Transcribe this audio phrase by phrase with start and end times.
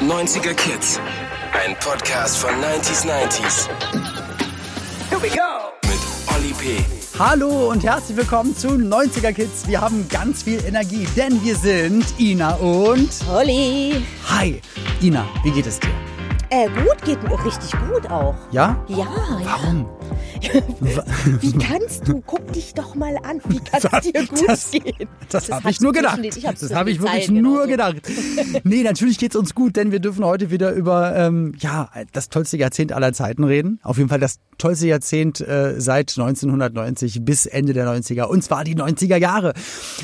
[0.00, 0.98] 90er Kids.
[1.52, 3.68] Ein Podcast von 90s 90s.
[5.08, 5.72] Here we go.
[5.82, 6.00] Mit
[6.34, 6.84] Olli P.
[7.18, 9.66] Hallo und herzlich willkommen zu 90er Kids.
[9.68, 14.04] Wir haben ganz viel Energie, denn wir sind Ina und Olli.
[14.28, 14.60] Hi.
[15.02, 15.90] Ina, wie geht es dir?
[16.50, 18.34] Äh, gut, geht mir richtig gut auch.
[18.50, 18.82] Ja?
[18.88, 19.06] Ja,
[19.44, 19.88] Warum?
[21.40, 22.22] Wie kannst du?
[22.26, 23.40] Guck dich doch mal an.
[23.48, 25.08] Wie kann es dir gut das, gehen?
[25.28, 26.20] Das, habe hat ich nur gedacht.
[26.24, 27.94] ich das habe ich wirklich zwischendurch nur genauso.
[27.96, 28.64] gedacht.
[28.64, 32.56] Nee, natürlich geht's uns gut, denn wir dürfen heute wieder über ähm, ja das tollste
[32.56, 33.80] Jahrzehnt aller Zeiten reden.
[33.82, 38.24] Auf jeden Fall das tollste Jahrzehnt äh, seit 1990 bis Ende der 90er.
[38.24, 39.52] Und zwar die 90er Jahre.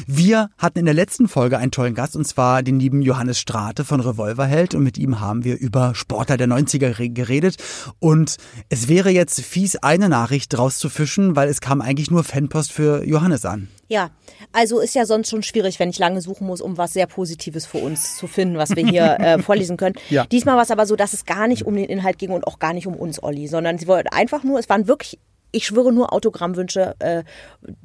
[0.07, 3.85] Wir hatten in der letzten Folge einen tollen Gast, und zwar den lieben Johannes Strate
[3.85, 4.75] von Revolverheld.
[4.75, 7.57] Und mit ihm haben wir über Sportler der 90er re- geredet.
[7.99, 8.37] Und
[8.69, 10.26] es wäre jetzt fies, eine Nachricht
[10.57, 13.69] rauszufischen, weil es kam eigentlich nur Fanpost für Johannes an.
[13.89, 14.11] Ja,
[14.53, 17.67] also ist ja sonst schon schwierig, wenn ich lange suchen muss, um was sehr Positives
[17.67, 19.95] für uns zu finden, was wir hier äh, vorlesen können.
[20.11, 20.27] Ja.
[20.27, 22.59] Diesmal war es aber so, dass es gar nicht um den Inhalt ging und auch
[22.59, 25.19] gar nicht um uns, Olli, sondern sie wollten einfach nur, es waren wirklich,
[25.53, 27.23] ich schwöre nur Autogrammwünsche, äh,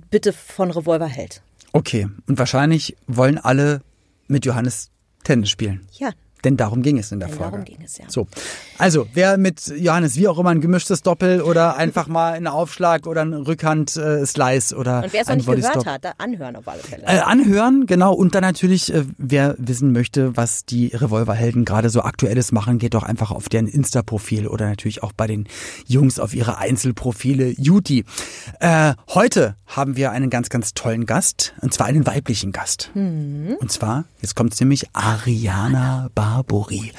[0.09, 1.41] bitte von Revolverheld.
[1.73, 3.81] Okay, und wahrscheinlich wollen alle
[4.27, 4.89] mit Johannes
[5.23, 5.87] Tennis spielen.
[5.93, 6.11] Ja,
[6.43, 7.51] Denn darum ging es in der Denn Folge.
[7.51, 8.05] darum ging es, ja.
[8.07, 8.27] So,
[8.77, 13.07] also wer mit Johannes wie auch immer ein gemischtes Doppel oder einfach mal einen Aufschlag
[13.07, 16.81] oder einen Rückhand-Slice oder und wer es noch nicht gehört hat, da anhören auf alle
[16.81, 17.03] Fälle.
[17.03, 18.13] äh, anhören, genau.
[18.13, 22.93] Und dann natürlich, äh, wer wissen möchte, was die Revolverhelden gerade so aktuelles machen, geht
[22.93, 25.47] doch einfach auf deren Insta-Profil oder natürlich auch bei den
[25.87, 28.05] Jungs auf ihre Einzelprofile Juti.
[28.59, 32.91] Äh, heute haben wir einen ganz, ganz tollen Gast, und zwar einen weiblichen Gast.
[32.93, 36.93] Und zwar, jetzt kommt nämlich Ariana Barbori.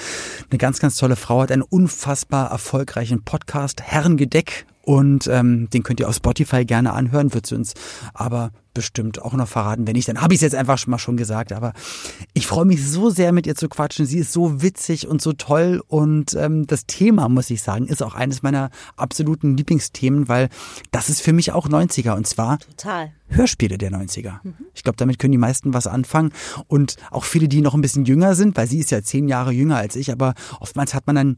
[0.51, 4.67] Eine ganz, ganz tolle Frau, hat einen unfassbar erfolgreichen Podcast, Herrengedeck.
[4.83, 7.75] Und ähm, den könnt ihr auf Spotify gerne anhören, wird sie uns
[8.15, 9.87] aber bestimmt auch noch verraten.
[9.87, 11.53] Wenn nicht, dann habe ich es jetzt einfach schon mal schon gesagt.
[11.53, 11.73] Aber
[12.33, 14.07] ich freue mich so sehr, mit ihr zu quatschen.
[14.07, 15.83] Sie ist so witzig und so toll.
[15.89, 20.48] Und ähm, das Thema, muss ich sagen, ist auch eines meiner absoluten Lieblingsthemen, weil
[20.91, 22.15] das ist für mich auch 90er.
[22.15, 23.13] Und zwar Total.
[23.29, 24.41] Hörspiele der 90er.
[24.75, 26.33] Ich glaube, damit können die meisten was anfangen.
[26.67, 29.53] Und auch viele, die noch ein bisschen jünger sind, weil sie ist ja zehn Jahre
[29.53, 31.37] jünger als ich, aber oftmals hat man dann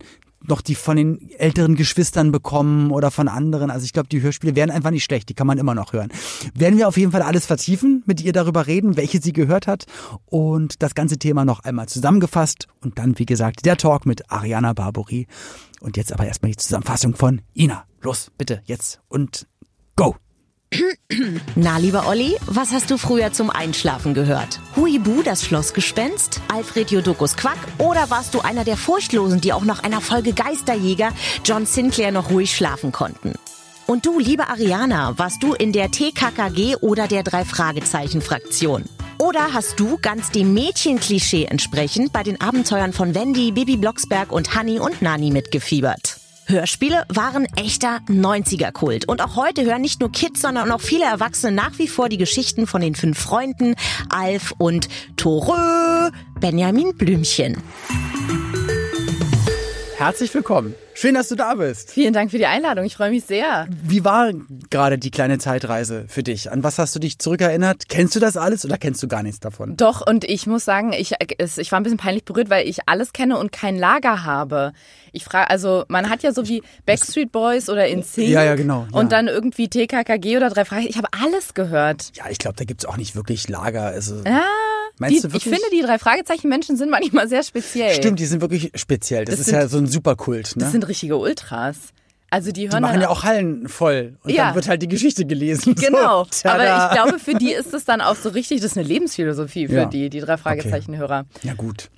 [0.48, 3.70] noch die von den älteren Geschwistern bekommen oder von anderen.
[3.70, 6.10] Also ich glaube, die Hörspiele wären einfach nicht schlecht, die kann man immer noch hören.
[6.54, 9.86] Werden wir auf jeden Fall alles vertiefen, mit ihr darüber reden, welche sie gehört hat
[10.26, 14.72] und das ganze Thema noch einmal zusammengefasst und dann, wie gesagt, der Talk mit Ariana
[14.72, 15.26] Barbori.
[15.80, 17.84] Und jetzt aber erstmal die Zusammenfassung von Ina.
[18.00, 19.46] Los, bitte, jetzt und
[19.96, 20.16] go!
[21.54, 24.60] Na, lieber Olli, was hast du früher zum Einschlafen gehört?
[24.76, 26.40] Huibu, das Schlossgespenst?
[26.48, 27.58] Alfred Jodokus Quack?
[27.78, 31.10] Oder warst du einer der Furchtlosen, die auch nach einer Folge Geisterjäger
[31.44, 33.34] John Sinclair noch ruhig schlafen konnten?
[33.86, 38.84] Und du, liebe Ariana, warst du in der TKKG oder der Drei-Fragezeichen-Fraktion?
[39.18, 44.56] Oder hast du ganz dem Mädchenklischee entsprechend bei den Abenteuern von Wendy, Bibi Blocksberg und
[44.56, 46.13] Honey und Nani mitgefiebert?
[46.46, 49.08] Hörspiele waren echter 90er-Kult.
[49.08, 52.18] Und auch heute hören nicht nur Kids, sondern auch viele Erwachsene nach wie vor die
[52.18, 53.74] Geschichten von den fünf Freunden,
[54.10, 56.10] Alf und Torö,
[56.40, 57.62] Benjamin Blümchen.
[59.96, 60.74] Herzlich willkommen.
[60.94, 61.90] Schön, dass du da bist.
[61.92, 62.84] Vielen Dank für die Einladung.
[62.84, 63.66] Ich freue mich sehr.
[63.70, 64.30] Wie war
[64.70, 66.50] gerade die kleine Zeitreise für dich?
[66.50, 67.88] An was hast du dich zurückerinnert?
[67.88, 69.76] Kennst du das alles oder kennst du gar nichts davon?
[69.76, 72.88] Doch, und ich muss sagen, ich, es- ich war ein bisschen peinlich berührt, weil ich
[72.88, 74.72] alles kenne und kein Lager habe.
[75.12, 78.86] Ich frage, also man hat ja so wie Backstreet Boys oder InSync Ja, ja, genau,
[78.92, 78.98] ja.
[78.98, 80.86] und dann irgendwie TKKG oder drei Fragen.
[80.88, 82.10] Ich habe alles gehört.
[82.16, 83.82] Ja, ich glaube, da gibt's auch nicht wirklich Lager.
[83.86, 84.42] Also, Ja,
[84.98, 85.54] Meinst die, du ich wirklich?
[85.54, 87.94] finde, die drei Fragezeichen Menschen sind manchmal sehr speziell.
[87.94, 89.24] Stimmt, die sind wirklich speziell.
[89.24, 90.56] Das, Das ist sind- ja so ein Superkult.
[90.56, 90.62] Ne?
[90.64, 91.76] Das sind richtige Ultras.
[92.30, 94.46] Also die die hören machen dann ja auch Hallen voll und Ja.
[94.46, 95.74] dann wird halt die Geschichte gelesen.
[95.76, 98.78] Genau, So, aber ich glaube, für die ist es dann auch so richtig, das ist
[98.78, 99.84] eine Lebensphilosophie für Ja.
[99.86, 101.26] die, die drei Fragezeichen-Hörer.
[101.42, 101.90] Ja gut.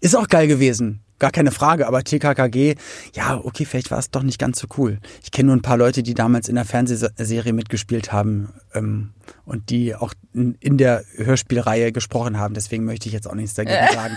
[0.00, 1.00] Ist auch geil gewesen.
[1.22, 2.74] Gar keine Frage, aber TKKG,
[3.14, 4.98] ja, okay, vielleicht war es doch nicht ganz so cool.
[5.22, 9.10] Ich kenne nur ein paar Leute, die damals in der Fernsehserie mitgespielt haben ähm,
[9.44, 12.54] und die auch in, in der Hörspielreihe gesprochen haben.
[12.54, 14.16] Deswegen möchte ich jetzt auch nichts dagegen sagen.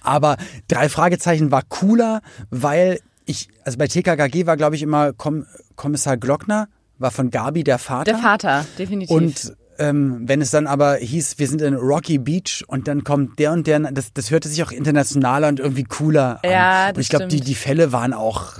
[0.00, 0.36] Aber
[0.68, 6.16] drei Fragezeichen war cooler, weil ich, also bei TKKG war, glaube ich, immer Komm, Kommissar
[6.16, 6.68] Glockner,
[6.98, 8.12] war von Gabi der Vater.
[8.12, 9.10] Der Vater, definitiv.
[9.10, 13.38] Und ähm, wenn es dann aber hieß, wir sind in Rocky Beach und dann kommt
[13.38, 16.50] der und der, das, das hörte sich auch internationaler und irgendwie cooler an.
[16.50, 18.58] Ja, und das ich glaube, die, die Fälle waren auch,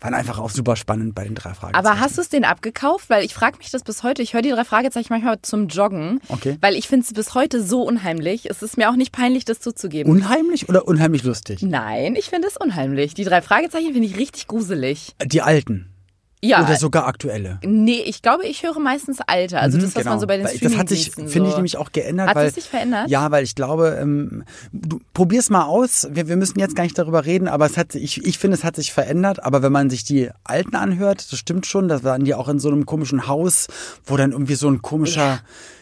[0.00, 1.86] waren einfach auch super spannend bei den drei Fragezeichen.
[1.86, 3.08] Aber hast du es den abgekauft?
[3.10, 4.22] Weil ich frage mich das bis heute.
[4.22, 6.20] Ich höre die drei Fragezeichen manchmal zum Joggen.
[6.28, 6.58] Okay.
[6.60, 8.48] Weil ich finde es bis heute so unheimlich.
[8.50, 10.10] Es ist mir auch nicht peinlich, das zuzugeben.
[10.12, 11.62] Unheimlich oder unheimlich lustig?
[11.62, 13.14] Nein, ich finde es unheimlich.
[13.14, 15.14] Die drei Fragezeichen finde ich richtig gruselig.
[15.24, 15.90] Die alten.
[16.42, 16.62] Ja.
[16.62, 17.58] Oder sogar aktuelle.
[17.64, 19.58] Nee, ich glaube, ich höre meistens alte.
[19.58, 20.10] Also das, was Genau.
[20.10, 21.56] man so bei den Das hat sich, finde ich, so.
[21.56, 22.28] nämlich auch geändert.
[22.28, 23.08] Hat weil, es sich verändert?
[23.08, 26.06] Ja, weil ich glaube, ähm, du probier's mal aus.
[26.10, 28.64] Wir, wir müssen jetzt gar nicht darüber reden, aber es hat, ich, ich finde, es
[28.64, 29.42] hat sich verändert.
[29.44, 32.58] Aber wenn man sich die alten anhört, das stimmt schon, da waren die auch in
[32.58, 33.66] so einem komischen Haus,
[34.04, 35.40] wo dann irgendwie so ein komischer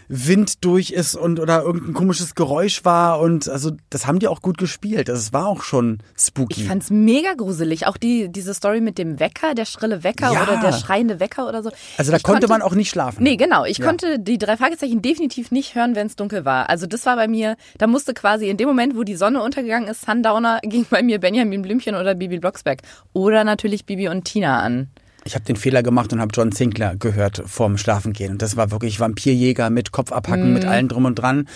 [0.08, 4.42] Wind durch ist und oder irgendein komisches Geräusch war und also das haben die auch
[4.42, 5.08] gut gespielt.
[5.10, 6.60] Also, es war auch schon spooky.
[6.62, 7.86] Ich fand's mega gruselig.
[7.86, 10.42] Auch die, diese Story mit dem Wecker, der schrille Wecker Ja.
[10.42, 11.70] oder der schreiende Wecker oder so.
[11.96, 13.22] also da Ich konnte, man auch nicht schlafen.
[13.22, 13.64] Nee, genau.
[13.64, 13.86] Ich Ja.
[13.86, 16.68] konnte die drei Fragezeichen definitiv nicht hören, wenn es dunkel war.
[16.68, 19.88] Also das war bei mir, da musste quasi in dem Moment, wo die Sonne untergegangen
[19.88, 22.80] ist, Sundowner, ging bei mir Benjamin Blümchen oder Bibi Blocksberg.
[23.12, 24.88] Oder natürlich Bibi und Tina an.
[25.24, 28.32] Ich habe den Fehler gemacht und habe John Sinclair gehört vorm Schlafengehen.
[28.32, 31.48] Und das war wirklich Vampirjäger mit Kopf abhacken, mit allem drum und dran.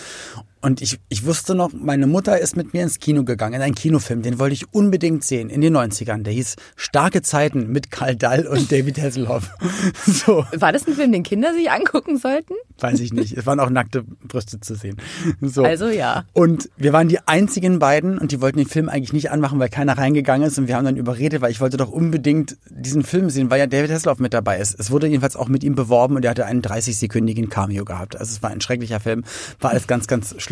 [0.60, 3.74] Und ich, ich wusste noch, meine Mutter ist mit mir ins Kino gegangen, in einen
[3.74, 6.22] Kinofilm, den wollte ich unbedingt sehen, in den 90ern.
[6.22, 9.50] Der hieß Starke Zeiten mit Karl Dall und David Hasselhoff.
[10.06, 12.54] So, War das ein Film, den Kinder sich angucken sollten?
[12.80, 13.36] weiß ich nicht.
[13.36, 14.96] Es waren auch nackte Brüste zu sehen.
[15.40, 15.64] So.
[15.64, 16.24] Also ja.
[16.32, 19.68] Und wir waren die einzigen beiden und die wollten den Film eigentlich nicht anmachen, weil
[19.68, 20.58] keiner reingegangen ist.
[20.58, 23.66] Und wir haben dann überredet, weil ich wollte doch unbedingt diesen Film sehen, weil ja
[23.66, 24.78] David Hasselhoff mit dabei ist.
[24.78, 28.16] Es wurde jedenfalls auch mit ihm beworben und er hatte einen 30-sekündigen Cameo gehabt.
[28.16, 29.24] Also es war ein schrecklicher Film,
[29.60, 30.47] war alles ganz, ganz schlimm.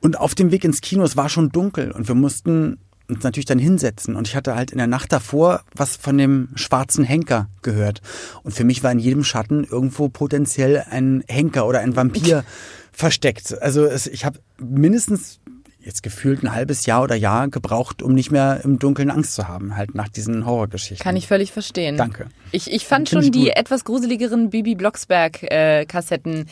[0.00, 2.78] Und auf dem Weg ins Kino, es war schon dunkel und wir mussten
[3.08, 4.16] uns natürlich dann hinsetzen.
[4.16, 8.00] Und ich hatte halt in der Nacht davor was von dem schwarzen Henker gehört.
[8.42, 12.44] Und für mich war in jedem Schatten irgendwo potenziell ein Henker oder ein Vampir
[12.92, 13.60] versteckt.
[13.60, 15.40] Also es, ich habe mindestens
[15.80, 19.48] jetzt gefühlt ein halbes Jahr oder Jahr gebraucht, um nicht mehr im Dunkeln Angst zu
[19.48, 21.04] haben, halt nach diesen Horrorgeschichten.
[21.04, 21.96] Kann ich völlig verstehen.
[21.96, 22.28] Danke.
[22.52, 26.46] Ich, ich fand schon ich die etwas gruseligeren Bibi Blocksberg-Kassetten.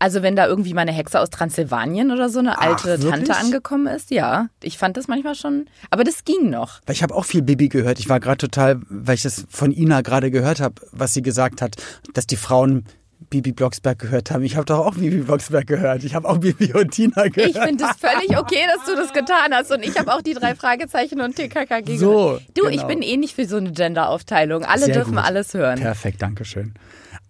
[0.00, 3.10] Also wenn da irgendwie mal eine Hexe aus Transsilvanien oder so eine Ach, alte wirklich?
[3.28, 4.48] Tante angekommen ist, ja.
[4.62, 6.80] Ich fand das manchmal schon, aber das ging noch.
[6.86, 8.00] Weil ich habe auch viel Bibi gehört.
[8.00, 11.60] Ich war gerade total, weil ich das von Ina gerade gehört habe, was sie gesagt
[11.60, 11.76] hat,
[12.14, 12.86] dass die Frauen
[13.28, 14.42] Bibi Blocksberg gehört haben.
[14.42, 16.02] Ich habe doch auch Bibi Blocksberg gehört.
[16.04, 17.50] Ich habe auch Bibi und Tina gehört.
[17.50, 19.70] Ich finde es völlig okay, dass du das getan hast.
[19.70, 22.42] Und ich habe auch die drei Fragezeichen und TKKG So, gehört.
[22.54, 22.86] Du, ich genau.
[22.86, 24.64] bin eh nicht für so eine Gender-Aufteilung.
[24.64, 25.24] Alle Sehr dürfen gut.
[25.24, 25.78] alles hören.
[25.78, 26.72] Perfekt, danke schön.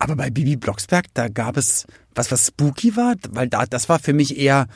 [0.00, 3.98] Aber bei Bibi Blocksberg, da gab es was, was spooky war, weil da, das war
[3.98, 4.66] für mich eher,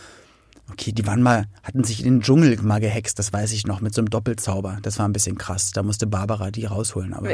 [0.71, 3.81] okay, die waren mal, hatten sich in den Dschungel mal gehext, das weiß ich noch,
[3.81, 4.79] mit so einem Doppelzauber.
[4.83, 5.73] Das war ein bisschen krass.
[5.73, 7.15] Da musste Barbara die rausholen.
[7.15, 7.31] Aber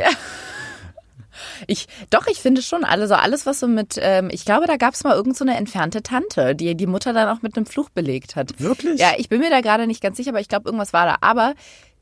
[1.66, 4.94] Ich, doch, ich finde schon, also alles, was so mit, ähm, ich glaube, da gab
[4.94, 7.88] es mal irgend so eine entfernte Tante, die die Mutter dann auch mit einem Fluch
[7.90, 8.60] belegt hat.
[8.60, 9.00] Wirklich?
[9.00, 11.16] Ja, ich bin mir da gerade nicht ganz sicher, aber ich glaube, irgendwas war da.
[11.20, 11.54] Aber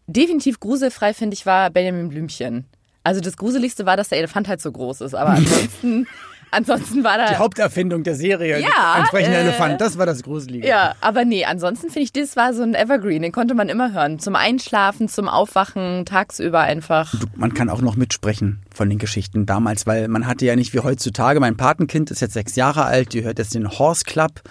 [0.07, 2.67] definitiv gruselfrei, finde ich, war Benjamin Blümchen.
[3.09, 5.15] Also das Gruseligste war, dass der Elefant halt so groß ist.
[5.15, 6.07] Aber ansonsten,
[6.51, 7.31] ansonsten war da.
[7.31, 10.69] die Haupterfindung der Serie, Ja, entsprechender äh, Elefant, das war das Gruselige.
[10.69, 13.95] Ja, aber nee, ansonsten finde ich, das war so ein Evergreen, den konnte man immer
[13.95, 14.19] hören.
[14.19, 17.15] Zum Einschlafen, zum Aufwachen, tagsüber einfach.
[17.19, 20.75] Du, man kann auch noch mitsprechen von den Geschichten damals, weil man hatte ja nicht
[20.75, 24.43] wie heutzutage, mein Patenkind ist jetzt sechs Jahre alt, die hört jetzt den Horse Club.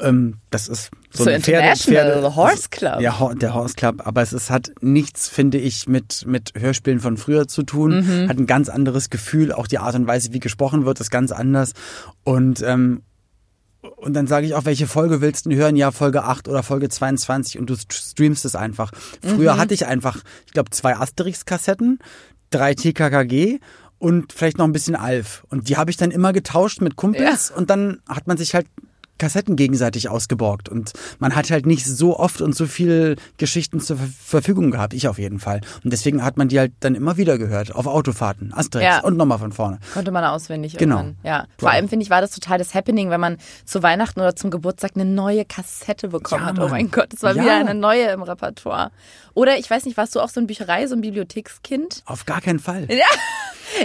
[0.00, 3.00] Ähm, das ist so, So ein Pferde, international, Pferde, Horse Club.
[3.00, 4.06] Ja, der Horse Club.
[4.06, 8.00] Aber es ist, hat nichts, finde ich, mit, mit Hörspielen von früher zu tun.
[8.00, 8.28] Mhm.
[8.28, 9.52] Hat ein ganz anderes Gefühl.
[9.52, 11.72] Auch die Art und Weise, wie gesprochen wird, ist ganz anders.
[12.22, 13.02] Und, ähm,
[13.96, 15.74] und dann sage ich auch, welche Folge willst du hören?
[15.74, 18.92] Ja, Folge 8 oder Folge 22 und du streamst es einfach.
[19.22, 21.98] Früher hatte ich einfach, ich glaube, zwei Asterix-Kassetten,
[22.50, 23.58] drei TKKG
[23.98, 25.44] und vielleicht noch ein bisschen Alf.
[25.48, 28.66] Und die habe ich dann immer getauscht mit Kumpels und dann hat man sich halt
[29.20, 33.96] Kassetten gegenseitig ausgeborgt und man hat halt nicht so oft und so viel Geschichten zur
[33.98, 34.08] Ver
[34.40, 35.60] Verfügung gehabt, ich auf jeden Fall.
[35.84, 39.00] Und deswegen hat man die halt dann immer wieder gehört, auf Autofahrten, Asterix Ja.
[39.04, 39.78] und nochmal von vorne.
[39.92, 40.96] Konnte man auswendig Genau.
[40.98, 41.16] irgendwann.
[41.22, 41.46] Ja.
[41.58, 44.50] Vor allem finde ich, war das total das Happening, wenn man zu Weihnachten oder zum
[44.50, 46.58] Geburtstag eine neue Kassette bekommen Ja, hat.
[46.58, 47.42] Oh mein Gott, es war Ja.
[47.42, 48.90] wieder eine neue im Repertoire.
[49.34, 52.02] Oder ich weiß nicht, warst du auch so ein Bücherei, so ein Bibliothekskind?
[52.06, 52.88] Auf gar keinen Fall.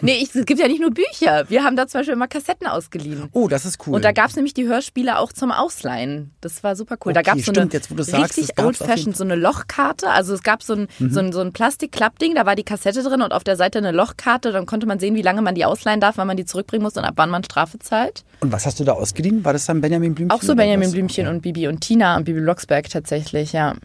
[0.02, 1.46] Nee, ich, es gibt ja nicht nur Bücher.
[1.50, 3.30] Wir haben da zum Beispiel immer Kassetten ausgeliehen.
[3.34, 3.94] Oh, das ist cool.
[3.94, 6.32] Und da gab es nämlich die Hörspiele auch zum Ausleihen.
[6.42, 7.14] Das war super cool.
[7.14, 10.10] da Okay, gab es so stimmt, eine jetzt, sagst, richtig old-fashioned, so eine Lochkarte.
[10.10, 13.22] Also es gab so ein, so ein, so ein Plastikklappding, da war die Kassette drin
[13.22, 14.52] und auf der Seite eine Lochkarte.
[14.52, 16.98] Dann konnte man sehen, wie lange man die ausleihen darf, wann man die zurückbringen muss
[16.98, 18.24] und ab wann man Strafe zahlt.
[18.42, 19.44] Und was hast du da ausgeliehen?
[19.46, 20.38] War das dann Benjamin Blümchen?
[20.38, 20.92] Auch so Benjamin?
[20.92, 23.76] Blümchen und Bibi und Tina und Bibi Blocksberg tatsächlich, ja.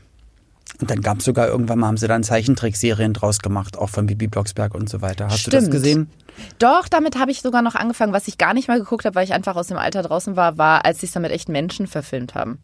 [0.81, 4.07] Und dann gab es sogar irgendwann mal, haben sie dann Zeichentrickserien draus gemacht, auch von
[4.07, 5.29] Bibi Blocksberg und so weiter.
[5.29, 5.73] Hast du das Stimmt.
[5.73, 6.11] gesehen?
[6.59, 8.12] Doch, damit habe ich sogar noch angefangen.
[8.12, 10.59] Was ich gar nicht mal geguckt habe, weil ich einfach aus dem Alter draußen war,
[10.59, 12.59] war, als sie es dann mit echten Menschen verfilmt haben.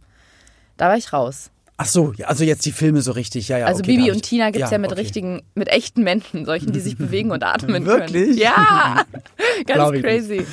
[0.77, 1.51] Da war ich raus.
[1.79, 3.67] Ach so, ja, also jetzt die Filme so richtig, ja, ja.
[3.67, 5.01] Also okay, Bibi und Tina gibt's ja, mit okay.
[5.01, 7.87] richtigen, mit echten Menschen, solchen, die sich bewegen und atmen können.
[7.87, 8.39] Wirklich?
[8.39, 9.05] Ja,
[9.67, 10.47] ganz crazy.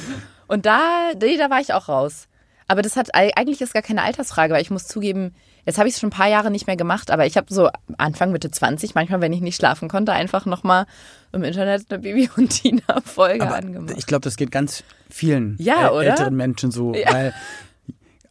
[0.48, 2.28] Und da, nee, da war ich auch raus.
[2.68, 5.34] Aber das hat eigentlich ist gar keine Altersfrage, weil ich muss zugeben,
[5.66, 7.70] Jetzt habe ich es schon ein paar Jahre nicht mehr gemacht, aber ich habe so
[7.98, 10.86] Anfang Mitte 20, manchmal, wenn ich nicht schlafen konnte, einfach nochmal
[11.32, 13.96] im Internet eine Bibi und Tina Folge Aber angemacht.
[13.98, 16.04] ich glaube, das geht ganz vielen Ja, äl- oder?
[16.10, 17.12] älteren Menschen so, Ja.
[17.14, 17.34] weil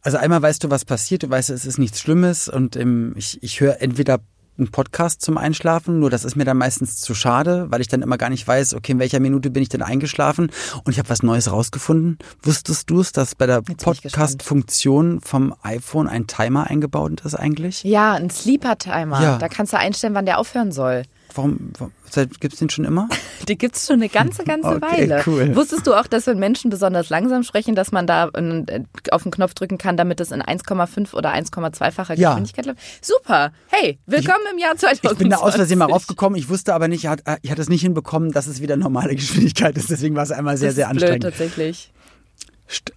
[0.05, 3.41] also einmal weißt du, was passiert, du weißt, es ist nichts Schlimmes und ähm, ich,
[3.41, 4.19] ich höre entweder
[4.57, 8.01] einen Podcast zum Einschlafen, nur das ist mir dann meistens zu schade, weil ich dann
[8.01, 10.51] immer gar nicht weiß, okay, in welcher Minute bin ich denn eingeschlafen
[10.83, 12.17] und ich habe was Neues rausgefunden.
[12.41, 17.83] Wusstest du es, dass bei der Podcast-Funktion vom iPhone ein Timer eingebaut ist eigentlich?
[17.83, 19.21] ja, ein Sleeper-Timer.
[19.21, 19.37] Ja.
[19.37, 21.03] Da kannst du einstellen, wann der aufhören soll.
[21.35, 21.91] Warum, warum
[22.39, 23.09] gibt es den schon immer?
[23.47, 25.23] Die gibt's schon eine ganze, ganze Okay, Weile.
[25.25, 25.55] cool.
[25.55, 29.31] Wusstest du auch, dass wenn Menschen besonders langsam sprechen, dass man da äh, auf den
[29.31, 32.29] Knopf drücken kann, damit es in 1,5 oder 1,2-facher Ja.
[32.31, 32.79] Geschwindigkeit läuft?
[33.05, 33.51] Super.
[33.67, 35.11] Hey, willkommen im Jahr 2020.
[35.11, 36.37] Ich bin da aus Versehen mal raufgekommen.
[36.39, 39.15] Ich wusste aber nicht, ich hatte ich hatte es nicht hinbekommen, dass es wieder normale
[39.15, 39.89] Geschwindigkeit ist.
[39.89, 41.23] Deswegen war es einmal sehr, Das sehr ist blöd, anstrengend.
[41.23, 41.91] tatsächlich.
[42.69, 42.91] St-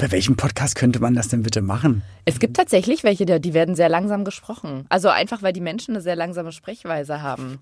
[0.00, 2.00] Bei welchem Podcast könnte man das denn bitte machen?
[2.24, 4.86] Es gibt tatsächlich welche, die werden sehr langsam gesprochen.
[4.88, 7.58] Also einfach, weil die Menschen eine sehr langsame Sprechweise haben.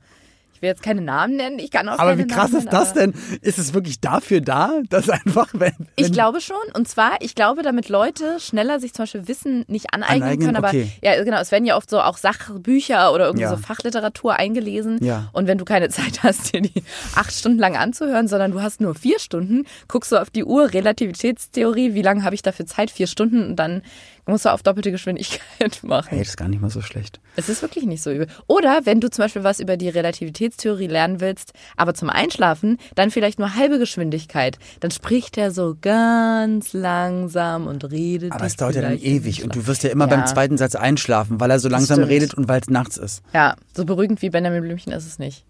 [0.58, 2.94] Ich will jetzt keine Namen nennen, ich kann auch Aber wie krass Namen ist das
[2.96, 3.38] nennen, denn?
[3.42, 5.72] Ist es wirklich dafür da, dass einfach, wenn.
[5.78, 6.56] wenn Ich glaube schon.
[6.74, 10.56] Und zwar, ich glaube, damit Leute schneller sich zum Beispiel Wissen nicht aneignen Aneignen, können.
[10.56, 10.90] Aber okay.
[11.00, 13.50] ja, genau, es werden ja oft so auch Sachbücher oder irgendwie Ja.
[13.50, 14.98] so Fachliteratur eingelesen.
[15.00, 15.28] Ja.
[15.32, 16.82] Und wenn du keine Zeit hast, dir die
[17.14, 20.72] acht Stunden lang anzuhören, sondern du hast nur vier Stunden, guckst du auf die Uhr,
[20.72, 22.90] Relativitätstheorie, wie lange habe ich dafür Zeit?
[22.90, 23.82] Vier Stunden und dann
[24.28, 26.06] musst du auf doppelte Geschwindigkeit machen.
[26.10, 27.20] Hey, das ist gar nicht mal so schlecht.
[27.36, 28.26] Es ist wirklich nicht so übel.
[28.46, 33.10] Oder wenn du zum Beispiel was über die Relativitätstheorie lernen willst, aber zum Einschlafen, dann
[33.10, 34.58] vielleicht nur halbe Geschwindigkeit.
[34.80, 38.32] Dann spricht er so ganz langsam und redet.
[38.32, 40.16] Aber es dauert ja dann ewig und du wirst ja immer Ja.
[40.16, 42.10] beim zweiten Satz einschlafen, weil er so langsam stimmt.
[42.10, 43.22] redet und weil es nachts ist.
[43.32, 45.44] Ja, so beruhigend wie Benjamin Blümchen ist es nicht.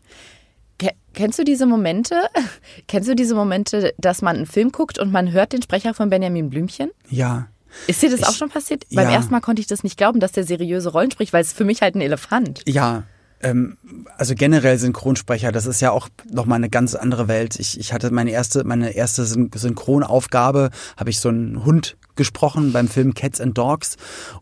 [0.78, 2.14] Ke- Kennst du diese Momente?
[2.86, 6.08] Kennst du diese Momente, dass man einen Film guckt und man hört den Sprecher von
[6.10, 6.90] Benjamin Blümchen?
[7.10, 7.48] Ja.
[7.86, 8.84] Ist dir das Ich- auch schon passiert?
[8.92, 9.14] Beim ja.
[9.14, 11.64] ersten Mal konnte ich das nicht glauben, dass der seriöse Rollen spricht, weil es für
[11.64, 12.62] mich halt ein Elefant.
[12.66, 13.04] Ja,
[13.40, 13.76] ähm,
[14.16, 17.58] also generell Synchronsprecher, das ist ja auch nochmal eine ganz andere Welt.
[17.60, 22.72] Ich, ich hatte meine erste, meine erste Syn Synchronaufgabe, habe ich so einen Hund gesprochen
[22.72, 23.96] beim Film Cats and Dogs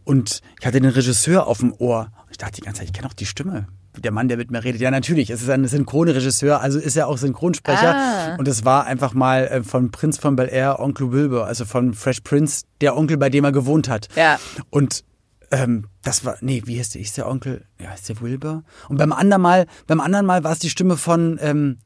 [0.05, 2.11] und ich hatte den Regisseur auf dem Ohr.
[2.31, 3.69] Ich dachte die ganze Zeit, ich kenne auch die Stimme.
[3.99, 4.81] Der Mann, der mit mir redet.
[4.81, 7.95] Ja, natürlich, es ist ein Synchronregisseur, also ist er auch Synchronsprecher.
[7.97, 8.37] Ah.
[8.37, 11.95] Und es war einfach mal äh, von Prinz von Bel Air, Onkel Wilbur, also von
[11.95, 14.09] Fresh Prince, der Onkel, bei dem er gewohnt hat.
[14.17, 14.39] Ja.
[14.71, 15.05] Und
[15.51, 17.01] ähm, das war, nee, wie hieß der?
[17.03, 17.65] Ist der Onkel?
[17.81, 18.65] Ja, ist der Wilbur?
[18.89, 21.79] Und beim anderen Mal, beim anderen Mal war es die Stimme von, ähm,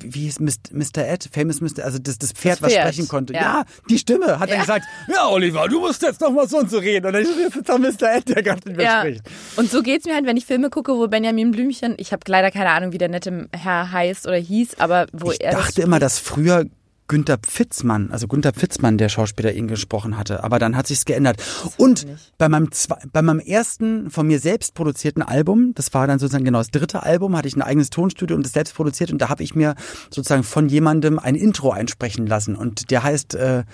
[0.00, 1.06] wie hieß Mr.
[1.06, 1.84] Ed, Famous Mr.
[1.84, 3.32] Also das, das Pferd, was Pferd, sprechen konnte.
[3.34, 3.64] Ja, ja.
[3.88, 6.78] die Stimme hat dann gesagt, ja, Oliver, du musst jetzt noch mal so und so
[6.78, 7.06] reden.
[7.06, 8.14] Und dann ist jetzt doch Mr.
[8.16, 9.00] Ed, der gerade mit mir Ja.
[9.00, 9.22] spricht.
[9.56, 12.50] Und so geht's mir halt, wenn ich Filme gucke, wo Benjamin Blümchen, ich habe leider
[12.50, 15.82] keine Ahnung, wie der nette Herr heißt oder hieß, aber wo Ich er das dachte
[15.82, 16.64] immer, dass früher
[17.06, 20.42] Günther Pfitzmann, also Günther Pfitzmann, der Schauspieler, ihn gesprochen hatte.
[20.42, 21.42] Aber dann hat sich's geändert.
[21.76, 22.06] Und
[22.38, 26.44] bei meinem, zwei, bei meinem ersten von mir selbst produzierten Album, das war dann sozusagen
[26.44, 29.12] genau das dritte Album, hatte ich ein eigenes Tonstudio und das selbst produziert.
[29.12, 29.74] Und da habe ich mir
[30.10, 32.56] sozusagen von jemandem ein Intro einsprechen lassen.
[32.56, 33.64] Und der heißt, äh,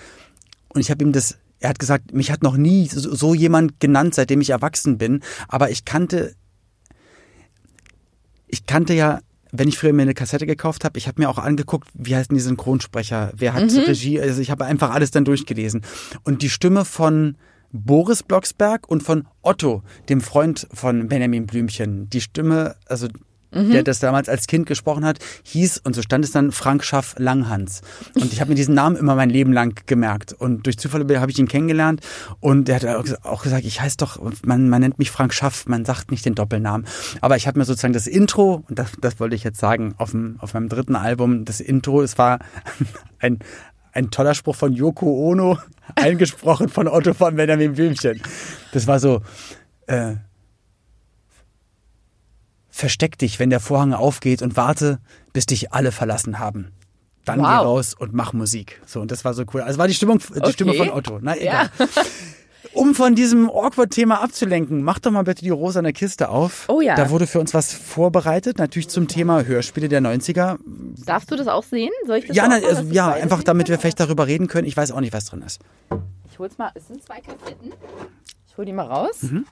[0.69, 3.79] und ich habe ihm das, er hat gesagt, mich hat noch nie so, so jemand
[3.79, 5.21] genannt, seitdem ich erwachsen bin.
[5.47, 6.35] Aber ich kannte,
[8.47, 9.21] ich kannte ja,
[9.51, 12.33] wenn ich früher mir eine Kassette gekauft habe, ich habe mir auch angeguckt, wie heißen
[12.33, 15.81] die Synchronsprecher, wer hat Regie, also ich habe einfach alles dann durchgelesen.
[16.23, 17.35] Und die Stimme von
[17.71, 23.07] Boris Blocksberg und von Otto, dem Freund von Benjamin Blümchen, die Stimme, also
[23.51, 27.15] der das damals als Kind gesprochen hat, hieß, und so stand es dann, Frank Schaff
[27.17, 27.81] Langhans.
[28.15, 30.33] Und ich habe mir diesen Namen immer mein Leben lang gemerkt.
[30.33, 32.01] Und durch Zufall habe ich ihn kennengelernt
[32.39, 35.85] und er hat auch gesagt, ich heiße doch, man, man nennt mich Frank Schaff, man
[35.85, 36.87] sagt nicht den Doppelnamen.
[37.19, 40.11] Aber ich habe mir sozusagen das Intro, und das, das wollte ich jetzt sagen, auf,
[40.11, 42.39] dem, auf meinem dritten Album, das Intro, es war
[43.19, 43.39] ein,
[43.91, 45.57] ein toller Spruch von Yoko Ono,
[45.95, 48.21] eingesprochen von Otto von Benjamin Blümchen.
[48.71, 49.21] Das war so,
[49.87, 50.15] äh,
[52.71, 54.99] versteck dich, wenn der Vorhang aufgeht und warte,
[55.33, 56.71] bis dich alle verlassen haben.
[57.25, 57.65] Dann geh Wow.
[57.65, 58.81] raus und mach Musik.
[58.87, 59.61] So, und das war so cool.
[59.61, 60.51] Also war die Stimmung, die Okay.
[60.53, 61.19] Stimme von Otto.
[61.21, 61.69] Na, Ja.
[61.81, 61.89] egal.
[62.73, 66.65] Um von diesem Awkward-Thema abzulenken, mach doch mal bitte die rosane Kiste auf.
[66.69, 66.95] Oh ja.
[66.95, 70.57] Da wurde für uns was vorbereitet, natürlich zum Thema Hörspiele der 90er.
[71.05, 71.91] Darfst du das auch sehen?
[72.07, 74.67] Soll ich das Ja, na, also, ja, einfach damit wir vielleicht darüber reden können.
[74.67, 75.59] Ich weiß auch nicht, was drin ist.
[76.31, 77.73] Ich hol's mal, es sind zwei Kassetten.
[78.47, 79.21] Ich hol die mal raus.
[79.21, 79.45] Mhm.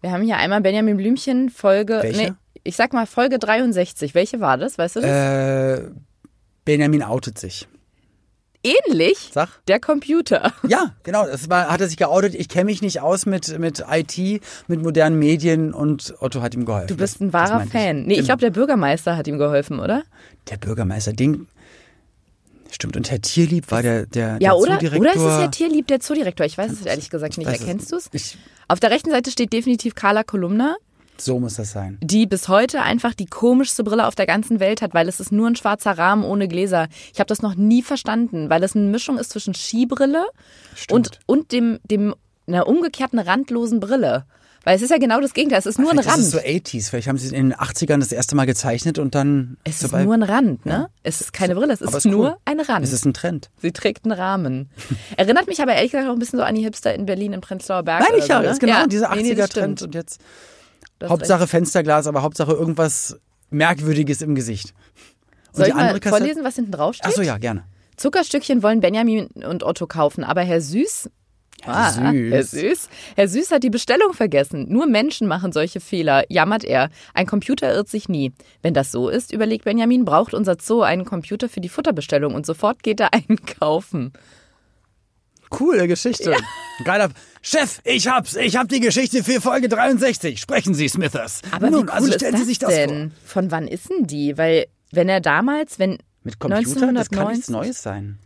[0.00, 2.22] Wir haben hier einmal Benjamin Blümchen Folge, Welche?
[2.22, 2.32] nee,
[2.64, 4.14] ich sag mal Folge 63.
[4.14, 4.78] Welche war das?
[4.78, 5.78] Weißt du das?
[5.80, 5.90] Äh,
[6.64, 7.68] Benjamin outet sich.
[8.62, 9.48] Ähnlich Sag.
[9.68, 10.52] der Computer.
[10.68, 11.26] Ja, genau.
[11.26, 12.34] Das war, hat er sich geoutet.
[12.34, 16.66] Ich kenne mich nicht aus mit, mit IT, mit modernen Medien und Otto hat ihm
[16.66, 16.88] geholfen.
[16.88, 18.02] Du bist ein wahrer Fan.
[18.02, 18.26] Nee, ich Genau.
[18.26, 20.02] glaube, der Bürgermeister hat ihm geholfen, oder?
[20.50, 21.48] Der Bürgermeister, den.
[22.70, 24.72] Stimmt, und Herr Tierlieb war der, der, Ja, der oder?
[24.78, 25.00] Zoodirektor.
[25.00, 26.46] Oder ist es Herr Tierlieb, der Zoodirektor?
[26.46, 27.46] Ich weiß es ehrlich gesagt nicht.
[27.48, 28.10] Erkennst du es?
[28.68, 30.76] Auf der rechten Seite steht definitiv Carla Kolumna,
[31.18, 31.98] So muss das sein.
[32.02, 35.32] die bis heute einfach die komischste Brille auf der ganzen Welt hat, weil es ist
[35.32, 36.86] nur ein schwarzer Rahmen ohne Gläser.
[37.12, 40.24] Ich habe das noch nie verstanden, weil es eine Mischung ist zwischen Skibrille
[40.90, 42.14] und, und dem, dem
[42.46, 44.24] einer umgekehrten randlosen Brille.
[44.64, 45.58] Weil es ist ja genau das Gegenteil.
[45.58, 46.18] Es ist nur ein Rand.
[46.18, 46.90] ist es so 80s.
[46.90, 49.56] Vielleicht haben sie es in den 80ern das erste Mal gezeichnet und dann.
[49.64, 50.88] es ist nur ein Rand, ne?
[51.02, 52.36] Es ist keine Brille, es ist ist nur cool.
[52.44, 52.84] ein Rand.
[52.84, 53.48] Es ist ein Trend.
[53.62, 54.68] Sie trägt einen Rahmen.
[55.16, 57.40] Erinnert mich aber ehrlich gesagt auch ein bisschen so an die Hipster in Berlin im
[57.40, 58.00] Prenzlauer Berg.
[58.00, 58.68] Nein, ich ja, so, das ist ne?
[58.68, 58.86] genau ja.
[58.86, 59.78] dieser Nee, nee, das 80er-Trend.
[59.78, 59.82] stimmt.
[59.82, 60.20] und jetzt
[60.98, 61.46] Du hast Hauptsache.
[61.46, 64.74] Fensterglas, aber Hauptsache irgendwas Merkwürdiges im Gesicht.
[65.52, 67.06] Und Soll ich mal Kassette- vorlesen, was hinten drauf steht?
[67.06, 67.64] Achso, ja, gerne.
[67.96, 71.08] Zuckerstückchen wollen Benjamin und Otto kaufen, aber Herr Süß.
[71.66, 72.32] Ah, Süß.
[72.32, 72.88] Herr Süß.
[73.16, 74.66] Herr Süß hat die Bestellung vergessen.
[74.68, 76.90] Nur Menschen machen solche Fehler, jammert er.
[77.14, 78.32] Ein Computer irrt sich nie.
[78.62, 82.46] Wenn das so ist, überlegt Benjamin, braucht unser Zoo einen Computer für die Futterbestellung und
[82.46, 84.12] sofort geht er einkaufen.
[85.50, 86.36] Coole Geschichte.
[86.84, 87.10] Geiler.
[87.42, 88.36] Chef, ich hab's.
[88.36, 90.40] Ich hab die Geschichte für Folge 63.
[90.40, 91.42] Sprechen Sie, Smithers.
[91.50, 93.12] Aber Nun, wie cool also ist stellen das Sie sich das denn?
[93.24, 94.38] Von wann ist denn die?
[94.38, 96.04] Weil wenn er damals, wenn vor.
[96.22, 98.18] Mit Computer, das kann 1990 nichts Neues sein.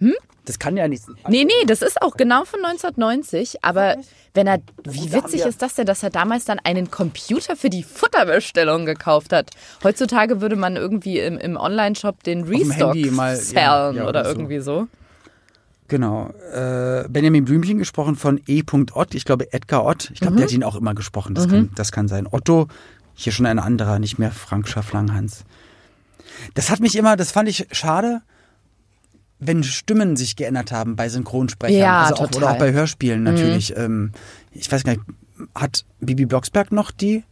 [0.00, 0.14] Hm?
[0.44, 1.06] Das kann ja nichts.
[1.28, 3.64] Nee, nee, das ist auch genau von 1990.
[3.64, 3.96] Aber
[4.34, 7.82] wenn er, wie witzig ist das denn, dass er damals dann einen Computer für die
[7.82, 9.50] Futterbestellung gekauft hat?
[9.82, 14.08] Heutzutage würde man irgendwie im, im Online-Shop den Restock Handy mal, ja, sellen ja, oder
[14.08, 14.30] oder so.
[14.30, 14.86] irgendwie so.
[15.88, 16.30] Genau.
[16.52, 18.62] Äh, Benjamin Blümchen gesprochen von E.
[18.92, 19.14] Ott.
[19.14, 20.10] Ich glaube Edgar Ott.
[20.12, 21.34] Ich glaube, der hat ihn auch immer gesprochen.
[21.34, 22.26] Das, kann, das kann sein.
[22.30, 22.68] Otto,
[23.14, 25.44] hier schon ein anderer, nicht mehr Frank Schafflanghans.
[26.54, 28.22] Das hat mich immer, das fand ich schade,
[29.38, 31.78] wenn Stimmen sich geändert haben bei Synchronsprechern.
[31.78, 32.32] Ja, also auch.
[32.34, 33.76] Oder auch bei Hörspielen natürlich.
[33.76, 34.12] Ähm,
[34.52, 35.02] ich weiß gar nicht,
[35.54, 37.24] hat Bibi Blocksberg noch die?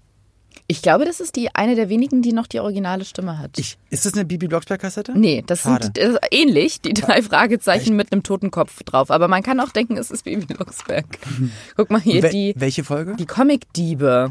[0.67, 3.59] Ich glaube, das ist die eine der wenigen, die noch die originale Stimme hat.
[3.59, 5.13] Ich, ist das eine Bibi Blocksberg-Kassette?
[5.19, 5.85] nee, das Schade.
[5.85, 9.11] sind das ähnlich, die drei Fragezeichen mit einem toten Kopf drauf.
[9.11, 11.07] Aber man kann auch denken, es ist Bibi Luxberg.
[11.77, 13.17] Guck mal hier, Wel- die, welche Folge?
[13.19, 14.31] die Comic-Diebe.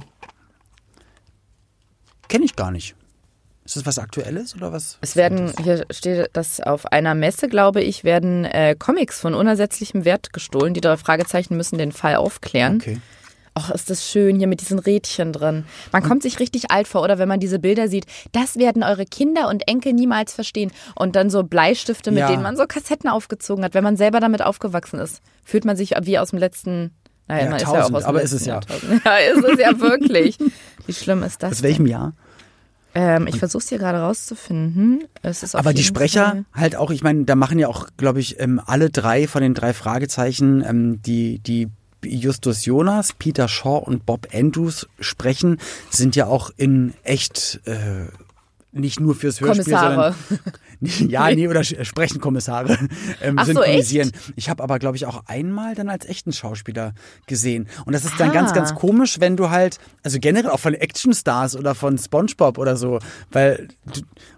[2.28, 2.96] Kenne ich gar nicht.
[3.64, 4.98] Ist das was Aktuelles oder was?
[5.02, 10.04] Es werden, hier steht das auf einer Messe, glaube ich, werden äh, Comics von unersetzlichem
[10.04, 10.74] Wert gestohlen.
[10.74, 12.78] Die drei Fragezeichen müssen den Fall aufklären.
[12.82, 12.98] Okay.
[13.54, 15.66] Ach, ist das schön hier mit diesen Rädchen drin.
[15.92, 18.06] Man kommt sich richtig alt vor, oder wenn man diese Bilder sieht.
[18.32, 20.72] Das werden eure Kinder und Enkel niemals verstehen.
[20.96, 22.28] Und dann so Bleistifte, mit Ja.
[22.32, 23.74] denen man so Kassetten aufgezogen hat.
[23.74, 26.92] Wenn man selber damit aufgewachsen ist, fühlt man sich wie aus dem letzten.
[27.28, 28.54] Naja, Ja, man ist ja auch aus dem aber ist letzten es ja.
[28.54, 29.02] Jahrtausend.
[29.06, 30.38] Ja, ist es ja wirklich.
[30.88, 31.52] Wie schlimm ist das?
[31.52, 32.14] Aus welchem Jahr?
[32.94, 35.06] Ähm, ich versuche es hier gerade rauszufinden.
[35.22, 37.88] Es ist auf Aber die Sprecher Fall- halt auch, ich meine, da machen ja auch,
[37.98, 41.70] glaube ich, ähm, alle drei von den drei Fragezeichen, ähm, die, die
[42.04, 45.58] Justus Jonas, Peter Shaw und Bob Andrews sprechen,
[45.90, 48.08] sind ja auch in echt äh,
[48.74, 50.16] nicht nur fürs Hörspiel, Kommissare.
[50.80, 52.78] sondern ja, nee, oder sch- sprechen Kommissare
[53.22, 54.12] ähm, Ach so, synchronisieren.
[54.36, 56.94] Ich habe aber, glaube ich, auch einmal dann als echten Schauspieler
[57.28, 57.68] gesehen.
[57.86, 58.56] Und das ist dann ganz, Ah.
[58.56, 63.00] ganz komisch, wenn du halt, also generell auch von Actionstars oder von SpongeBob oder so,
[63.32, 63.68] weil,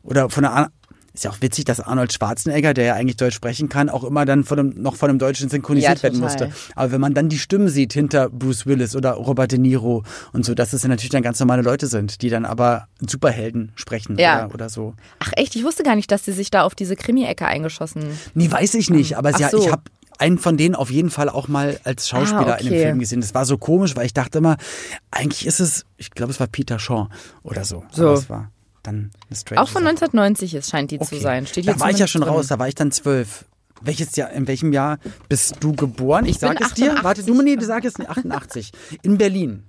[0.03, 0.71] oder von einer,
[1.13, 4.25] ist ja auch witzig, dass Arnold Schwarzenegger, der ja eigentlich Deutsch sprechen kann, auch immer
[4.25, 6.51] dann von einem, noch von einem Deutschen synchronisiert Ja, werden musste.
[6.75, 10.43] Aber wenn man dann die Stimmen sieht hinter Bruce Willis oder Robert De Niro und
[10.43, 14.17] so, dass das ja natürlich dann ganz normale Leute sind, die dann aber Superhelden sprechen
[14.17, 14.45] Ja.
[14.45, 14.95] oder, oder so.
[15.19, 18.03] Ach echt, ich wusste gar nicht, dass sie sich da auf diese Krimi-Ecke eingeschossen.
[18.33, 19.59] Nee, weiß ich nicht, aber sie, so.
[19.59, 19.83] ich habe
[20.19, 22.83] einen von denen auf jeden Fall auch mal als Schauspieler Ah, in dem okay.
[22.85, 23.21] Film gesehen.
[23.21, 24.57] Das war so komisch, weil ich dachte immer,
[25.11, 27.07] eigentlich ist es, ich glaube, es war Peter Shaw
[27.43, 27.83] oder so.
[27.91, 28.13] So.
[28.13, 28.51] Es war
[28.83, 29.89] dann eine strange Auch von Sache.
[29.91, 31.47] 1990 ist, scheint die zu sein.
[31.47, 32.33] Steht da war ich ja schon drin.
[32.33, 33.45] raus, da war ich dann zwölf.
[33.81, 36.25] Welches Jahr, in welchem Jahr bist du geboren?
[36.25, 36.91] Ich, Ich sag es dir.
[36.93, 37.03] 88.
[37.03, 38.09] Warte, du, nee, du sag es nicht.
[38.09, 38.71] 88.
[39.01, 39.63] In Berlin.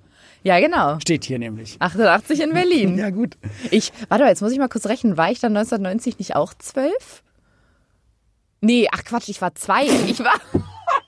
[0.45, 1.01] Ja, genau.
[1.01, 1.77] Steht hier nämlich.
[1.81, 2.99] 88 in Berlin.
[2.99, 3.37] Ja, gut.
[3.71, 5.17] Ich, warte mal, jetzt muss ich mal kurz rechnen.
[5.17, 7.23] War ich dann 1990 nicht auch zwölf?
[8.61, 9.85] Nee, ach Quatsch, ich war zwei.
[10.07, 10.35] Ich war.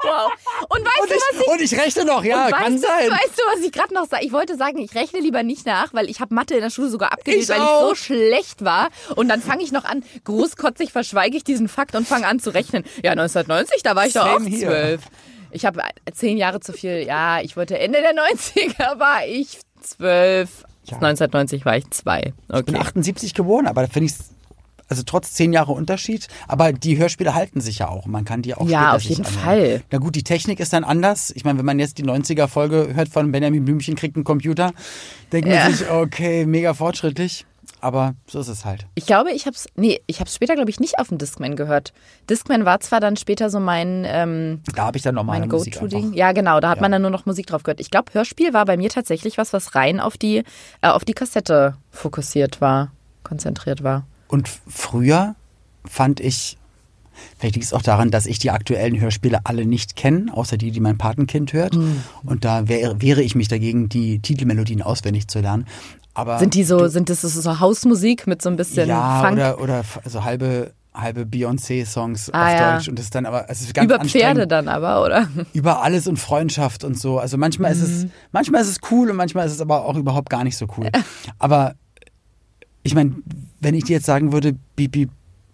[0.06, 0.32] Wow.
[0.68, 1.40] Und weißt Und du, was ich.
[1.40, 3.10] ich, und ich rechne noch, ja, kann weißt, sein.
[3.10, 4.24] weißt du, was ich gerade noch sage?
[4.24, 6.88] Ich wollte sagen, ich rechne lieber nicht nach, weil ich habe Mathe in der Schule
[6.88, 7.88] sogar abgelehnt, Ich weil ich auch.
[7.88, 8.88] so schlecht war.
[9.16, 12.50] Und dann fange ich noch an, großkotzig verschweige ich diesen Fakt und fange an zu
[12.54, 12.84] rechnen.
[13.02, 15.02] Ja, 1990, da war ich doch auch Same zwölf.
[15.50, 17.04] Ich habe zehn Jahre zu viel.
[17.06, 20.64] Ja, ich wollte Ende der 90er war ich zwölf.
[20.88, 22.20] 1990 war ich zwei.
[22.54, 22.76] Ich bin Okay.
[22.76, 24.14] 78 geboren, aber da finde ich
[24.88, 28.06] also trotz zehn Jahre Unterschied, aber die Hörspiele halten sich ja auch.
[28.06, 29.24] Man kann die auch Ja, auf jeden.
[29.24, 29.82] Fall.
[29.90, 31.30] Na gut, die Technik ist dann anders.
[31.34, 34.72] Ich meine, wenn man jetzt die 90er-Folge hört von Benjamin Blümchen kriegt einen Computer,
[35.32, 35.70] denkt man Ja.
[35.70, 37.46] sich, okay, mega fortschrittlich.
[37.80, 38.86] Aber so ist es halt.
[38.94, 41.56] Ich glaube, ich habe es, nee, ich habe später, glaube ich, nicht auf dem Discman
[41.56, 41.92] gehört.
[42.30, 46.12] Discman war zwar dann später so mein, ähm, Da habe ich dann nochmal mein Go-To-Ding.
[46.14, 46.82] Ja, genau, da hat Ja.
[46.82, 47.80] man dann nur noch Musik drauf gehört.
[47.80, 50.38] Ich glaube, Hörspiel war bei mir tatsächlich was, was rein auf die,
[50.80, 52.92] äh, auf die Kassette fokussiert war,
[53.24, 54.06] konzentriert war.
[54.28, 55.34] Und früher
[55.84, 56.56] fand ich
[57.38, 60.70] Vielleicht liegt es auch daran, dass ich die aktuellen Hörspiele alle nicht kenne, außer die,
[60.70, 61.74] die mein Patenkind hört.
[61.74, 62.02] Hm.
[62.24, 65.64] Und da wehre, wehre ich mich dagegen, die Titelmelodien auswendig zu lernen.
[66.12, 69.32] Aber Sind die so, sind das so Hausmusik mit so ein bisschen ja, Funk?
[69.32, 72.74] oder, oder so halbe, halbe Beyoncé-Songs Ah, auf ja.
[72.74, 72.88] Deutsch.
[72.88, 74.04] Und das ist dann aber, es ist ganz Über.
[74.04, 75.26] Pferde dann aber, oder?
[75.54, 77.18] über alles und Freundschaft und so.
[77.18, 77.84] Also manchmal ist Mhm.
[77.84, 80.66] es, manchmal ist es cool und manchmal ist es aber auch überhaupt gar nicht so
[80.76, 80.90] cool.
[81.38, 81.74] Aber
[82.86, 83.16] ich meine,
[83.60, 85.08] wenn ich dir jetzt sagen würde, Bibi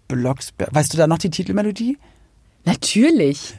[0.07, 1.97] Blocksberg, weißt du da noch die Titelmelodie?
[2.65, 3.55] Natürlich.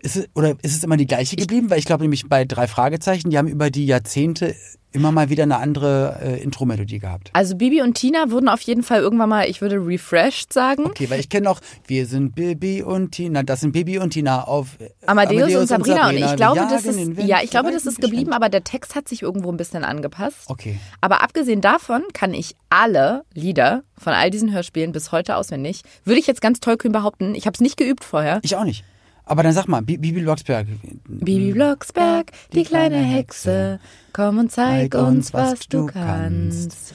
[0.00, 1.70] Ist es, oder ist es immer die gleiche geblieben?
[1.70, 4.54] Weil ich glaube nämlich bei drei Fragezeichen, die haben über die Jahrzehnte
[4.92, 7.30] immer mal wieder eine andere äh, Intro-Melodie gehabt.
[7.32, 10.86] Also Bibi und Tina wurden auf jeden Fall irgendwann mal, ich würde refreshed sagen.
[10.86, 14.44] Okay, weil ich kenne noch, wir sind Bibi und Tina, das sind Bibi und Tina
[14.44, 16.08] auf äh, Amadeus, und Sabrina.
[16.08, 18.94] Und ich wir glaube, das ist, ja, ich glaube, das ist geblieben, aber der Text
[18.94, 20.48] hat sich irgendwo ein bisschen angepasst.
[20.48, 20.78] Okay.
[21.00, 25.82] Aber abgesehen davon kann ich alle Lieder von all diesen Hörspielen bis heute auswendig.
[26.04, 27.34] Würde ich jetzt ganz tollkühn behaupten.
[27.34, 28.40] Ich habe es nicht geübt vorher.
[28.42, 28.84] Ich auch nicht.
[29.28, 30.66] Aber dann sag mal, Bi- Bibi Blocksberg.
[31.06, 33.78] Bibi Blocksberg, die kleine Hexe,
[34.12, 36.94] komm und zeig uns, was du kannst.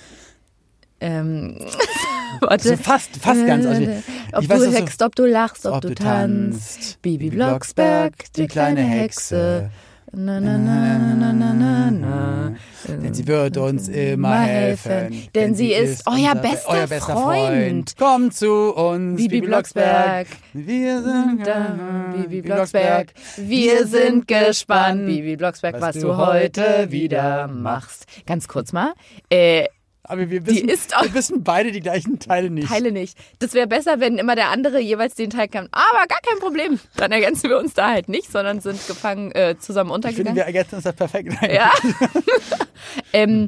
[1.00, 1.60] Ähm,
[2.42, 2.70] warte.
[2.70, 3.66] So fast, fast ganz.
[3.66, 3.92] Also,
[4.34, 7.02] ob du hext, ob du lachst, ob, du tanzt.
[7.02, 9.70] Bibi Blocksberg, die kleine Hexe.
[10.16, 12.56] Na, na, na, na, na, na, na.
[12.88, 15.28] Denn sie wird uns immer helfen.
[15.34, 17.90] Denn sie ist euer bester euer bester Freund.
[17.90, 17.96] Freund.
[17.98, 20.28] Komm zu uns, Bibi Bibi Blocksberg.
[20.28, 20.68] Blocksberg.
[20.68, 25.08] Wir sind Da, Bibi Blocksberg, wir sind gespannt.
[25.08, 28.06] Bibi Blocksberg, was, du heute wieder machst.
[28.28, 28.94] Ganz kurz mal.
[29.32, 29.66] Äh,
[30.06, 32.68] Aber wir wissen, ist auch- wir wissen beide die gleichen Teile nicht.
[32.68, 33.18] Teile nicht.
[33.40, 35.70] Das wäre besser, wenn immer der andere jeweils den Teil kann.
[35.72, 36.80] Aber gar kein Problem.
[36.98, 40.36] Dann ergänzen wir uns da halt nicht, sondern sind gefangen äh, zusammen ich finde, untergegangen.
[40.36, 41.52] wir ergänzen uns da perfekt rein.
[41.54, 41.72] Ja.
[43.14, 43.48] ähm,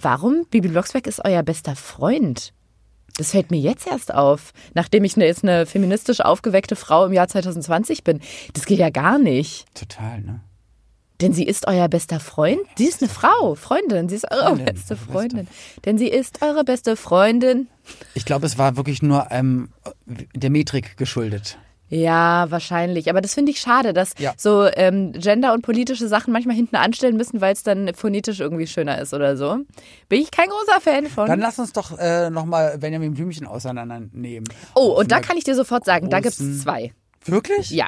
[0.00, 2.52] warum Bibi Blocksberg ist euer bester Freund?
[3.16, 7.12] Das fällt mir jetzt erst auf, nachdem ich ne, jetzt eine feministisch aufgeweckte Frau im
[7.12, 8.20] Jahr 2020 bin.
[8.54, 9.66] Das geht ja gar nicht.
[9.74, 10.40] Total, ne?
[11.20, 12.60] Denn sie ist euer bester Freund.
[12.76, 14.08] Sie ist eine Frau, Freundin.
[14.08, 15.12] Sie ist eure Freundin, beste beste.
[15.12, 15.48] Freundin.
[15.84, 17.68] Denn sie ist eure beste Freundin.
[18.14, 19.68] Ich glaube, es war wirklich nur ähm,
[20.06, 21.56] der Metrik geschuldet.
[21.88, 23.08] Ja, wahrscheinlich.
[23.10, 24.32] Aber das finde ich schade, dass Ja.
[24.36, 28.66] so ähm, Gender- und politische Sachen manchmal hinten anstellen müssen, weil es dann phonetisch irgendwie
[28.66, 29.58] schöner ist oder so.
[30.08, 31.26] Bin ich kein großer Fan von.
[31.28, 34.48] Dann lass uns doch äh, nochmal Benjamin Blümchen auseinandernehmen.
[34.74, 36.92] oh, und da kann ich dir sofort sagen, da gibt es zwei.
[37.26, 37.70] Wirklich?
[37.70, 37.86] Ja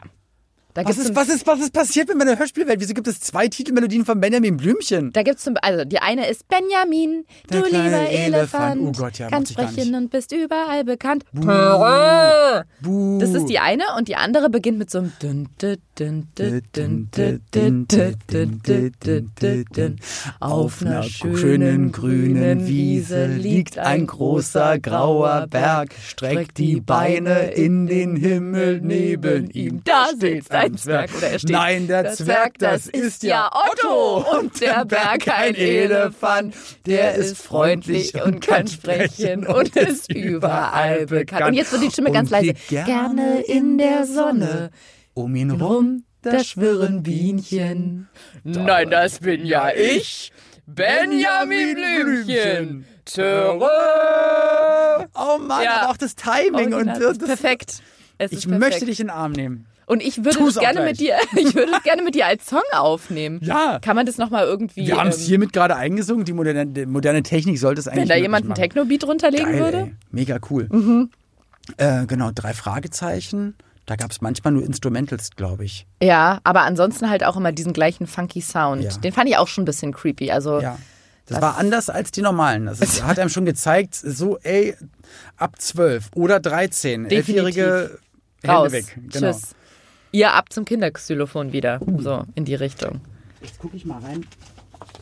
[0.84, 2.80] was, ist, was, ist, was ist passiert mit meiner Hörspielwelt?
[2.80, 5.12] Wieso gibt es zwei Titelmelodien von Benjamin Blümchen?
[5.12, 8.82] Da gibt's zum, also die eine ist Benjamin, Der du lieber Elefant, Elefant.
[8.82, 11.24] Oh Gott, ja, kannst sprechen und bist überall bekannt.
[11.32, 12.62] Buh.
[12.82, 13.18] Buh.
[13.18, 16.28] Das ist die eine und die andere beginnt mit so einem dün, dün, dün,
[20.40, 28.16] Auf einer schönen grünen Wiese liegt ein großer grauer Berg, streckt die Beine in den
[28.16, 29.82] Himmel neben ihm.
[29.84, 31.50] Da steht's ein Zwerg oder er steht.
[31.50, 34.24] Nein, der Zwerg, das ist ja Otto.
[34.38, 36.54] und der Berg ein Elefant.
[36.86, 41.46] Der ist freundlich und kann sprechen und ist überall bekannt.
[41.46, 42.54] Und jetzt wird die Stimme ganz Und leise.
[42.68, 44.70] Gerne in der Sonne.
[45.14, 45.62] Um ihn rum.
[45.62, 48.08] Rum, da schwirren Bienchen.
[48.44, 50.32] Nein, das bin ja ich,
[50.66, 52.86] Benjamin Blümchen.
[53.04, 53.70] Töre.
[55.14, 55.82] Oh Mann, Ja.
[55.82, 56.98] aber auch das Timing und Original.
[57.00, 57.82] das, perfekt.
[58.18, 58.60] Es Ich perfekt.
[58.60, 59.66] möchte dich in den Arm nehmen.
[59.86, 60.90] Und ich würde Tu's es gerne gleich.
[60.90, 63.38] mit dir, ich würde es gerne mit dir als Song aufnehmen.
[63.42, 63.78] Ja.
[63.80, 66.24] Kann man das nochmal irgendwie, Wir haben es ähm, hiermit gerade eingesungen.
[66.24, 68.54] Die moderne, moderne Technik sollte es eigentlich wenn da jemand einen.
[68.54, 69.78] Techno-Beat runterlegen Geil, würde?
[69.78, 69.94] Ey.
[70.10, 70.68] Mega cool.
[70.70, 71.10] Mhm.
[71.76, 73.54] Äh, genau, drei Fragezeichen.
[73.86, 75.86] Da gab es manchmal nur Instrumentals, glaube ich.
[76.02, 78.82] Ja, aber ansonsten halt auch immer diesen gleichen funky Sound.
[78.82, 78.90] Ja.
[78.96, 80.32] Den fand ich auch schon ein bisschen creepy.
[80.32, 80.78] Also Ja.
[81.26, 82.66] Das, war anders als die normalen.
[82.66, 84.76] Das ist, hat einem schon gezeigt, so, ey,
[85.36, 87.18] ab 12 oder 13, Definitiv.
[87.18, 87.98] elfjährige
[88.44, 88.96] Hände weg.
[89.12, 89.32] Genau.
[89.32, 89.42] Tschüss.
[90.12, 91.80] Ihr ab zum Kinderxylophon wieder.
[91.98, 93.00] So, in die Richtung.
[93.42, 94.26] Jetzt gucke ich mal rein.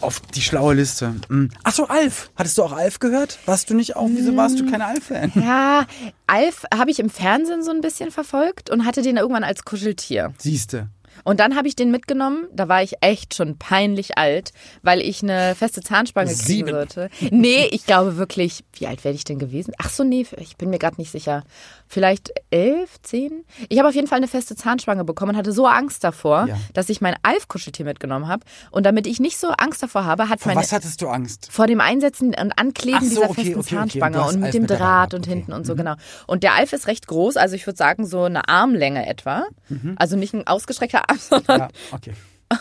[0.01, 1.15] Auf die schlaue Liste.
[1.29, 1.51] Hm.
[1.63, 2.31] Ach so, Alf.
[2.37, 3.39] Hattest du auch Alf gehört?
[3.47, 4.09] Warst du nicht auch?
[4.11, 5.33] Wieso warst du kein Alf-Fan?
[5.37, 5.87] Ja,
[6.27, 10.35] Alf habe ich im Fernsehen so ein bisschen verfolgt und hatte den irgendwann als Kuscheltier.
[10.39, 10.89] Siehste.
[11.23, 14.51] Und dann habe ich den mitgenommen, da war ich echt schon peinlich alt,
[14.83, 16.71] weil ich eine feste Zahnspange kriegen Sieben.
[16.71, 17.09] sollte.
[17.31, 19.75] Nee, ich glaube wirklich, wie alt werde ich denn gewesen?
[19.79, 21.45] Ach so, nee, ich bin mir gerade nicht sicher.
[21.95, 23.45] Vielleicht elf, zehn?
[23.69, 26.57] Ich habe auf jeden Fall eine feste Zahnspange bekommen und hatte so Angst davor, Ja.
[26.73, 28.45] dass ich mein Alf-Kuscheltier mitgenommen habe.
[28.73, 30.61] Und damit ich nicht so Angst davor habe, hat Vor meine...
[30.61, 31.53] was hattest du Angst?
[31.53, 33.77] vor dem Einsetzen und Ankleben so, dieser okay, festen okay, okay.
[33.77, 35.31] Zahnspange Du hast und mit Alf dem mit Draht gehabt, und okay.
[35.31, 35.79] hinten und so, Mhm.
[35.79, 35.95] genau.
[36.27, 39.45] Und der Alf ist recht groß, also ich würde sagen so eine Armlänge etwa.
[39.95, 42.15] Also nicht ein ausgestreckter Arm, sondern, Ja, okay.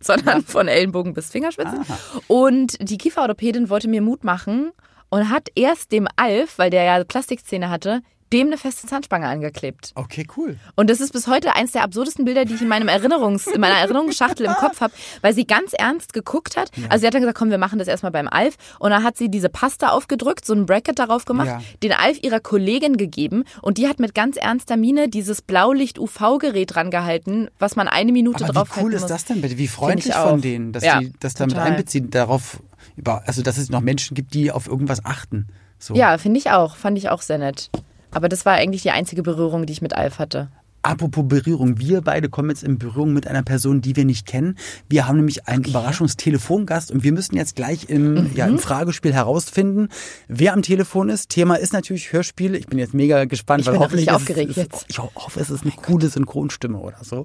[0.00, 1.80] sondern von Ellenbogen bis Fingerspitze.
[2.26, 4.72] Und die Kieferorthopädin wollte mir Mut machen
[5.10, 8.00] und hat erst dem Alf, weil der ja Plastikzähne hatte,
[8.34, 9.92] dem eine feste Zahnspange angeklebt.
[9.94, 10.58] Okay, cool.
[10.74, 13.60] Und das ist bis heute eins der absurdesten Bilder, die ich in meinem Erinnerungs, in
[13.60, 14.92] meiner Erinnerungsschachtel im Kopf habe,
[15.22, 16.70] weil sie ganz ernst geguckt hat.
[16.90, 18.56] Also sie hat dann gesagt, komm, wir machen das erstmal beim Alf.
[18.78, 21.60] Und dann hat sie diese Pasta aufgedrückt, so ein Bracket darauf gemacht, Ja.
[21.82, 26.90] den Alf ihrer Kollegin gegeben und die hat mit ganz ernster Miene dieses Blaulicht-UV-Gerät dran
[26.90, 29.10] gehalten, was man eine Minute Aber drauf wie cool ist muss.
[29.10, 29.58] das denn bitte?
[29.58, 32.58] Wie freundlich von denen, dass Ja, die das damit einbeziehen, darauf,
[33.04, 35.46] also dass es noch Menschen gibt, die auf irgendwas achten.
[35.78, 35.94] So.
[35.94, 36.76] Ja, finde ich auch.
[36.76, 37.70] Fand ich auch sehr nett.
[38.14, 40.50] Aber das war eigentlich die einzige Berührung, die ich mit Alf hatte.
[40.86, 44.58] Apropos Berührung, wir beide kommen jetzt in Berührung mit einer Person, die wir nicht kennen.
[44.86, 48.30] Wir haben nämlich einen Überraschungstelefongast und wir müssen jetzt gleich im, Mhm.
[48.34, 49.88] ja, im Fragespiel herausfinden,
[50.28, 51.30] wer am Telefon ist.
[51.30, 52.58] Thema ist natürlich Hörspiele.
[52.58, 54.84] Ich bin jetzt mega gespannt, Ich weil hoffentlich ist, aufgeregt ist, jetzt.
[54.88, 57.24] Ich ho- hoffe, es ist eine coole Synchronstimme oder so.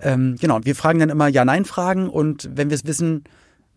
[0.00, 3.24] Ähm, genau, wir fragen dann immer Ja-Nein-Fragen und wenn wir es wissen,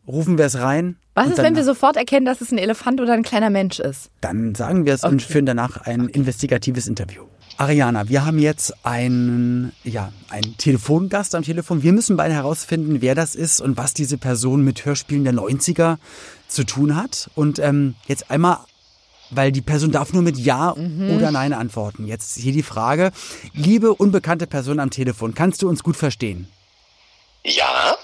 [0.07, 0.97] rufen wir es rein.
[1.15, 4.09] Was ist, wenn wir sofort erkennen, dass es ein Elefant oder ein kleiner Mensch ist?
[4.21, 7.23] Dann sagen wir es und führen danach ein investigatives Interview.
[7.57, 11.83] Ariana, wir haben jetzt einen, ja, einen Telefongast am Telefon.
[11.83, 15.97] Wir müssen beide herausfinden, wer das ist und was diese Person mit Hörspielen der 90er
[16.47, 17.29] zu tun hat.
[17.35, 18.57] Und ähm, jetzt einmal,
[19.29, 22.07] weil die Person darf nur mit Ja oder Nein antworten.
[22.07, 23.11] Jetzt hier die Frage,
[23.53, 26.47] liebe unbekannte Person am Telefon, kannst du uns gut verstehen?
[27.45, 27.97] Ja,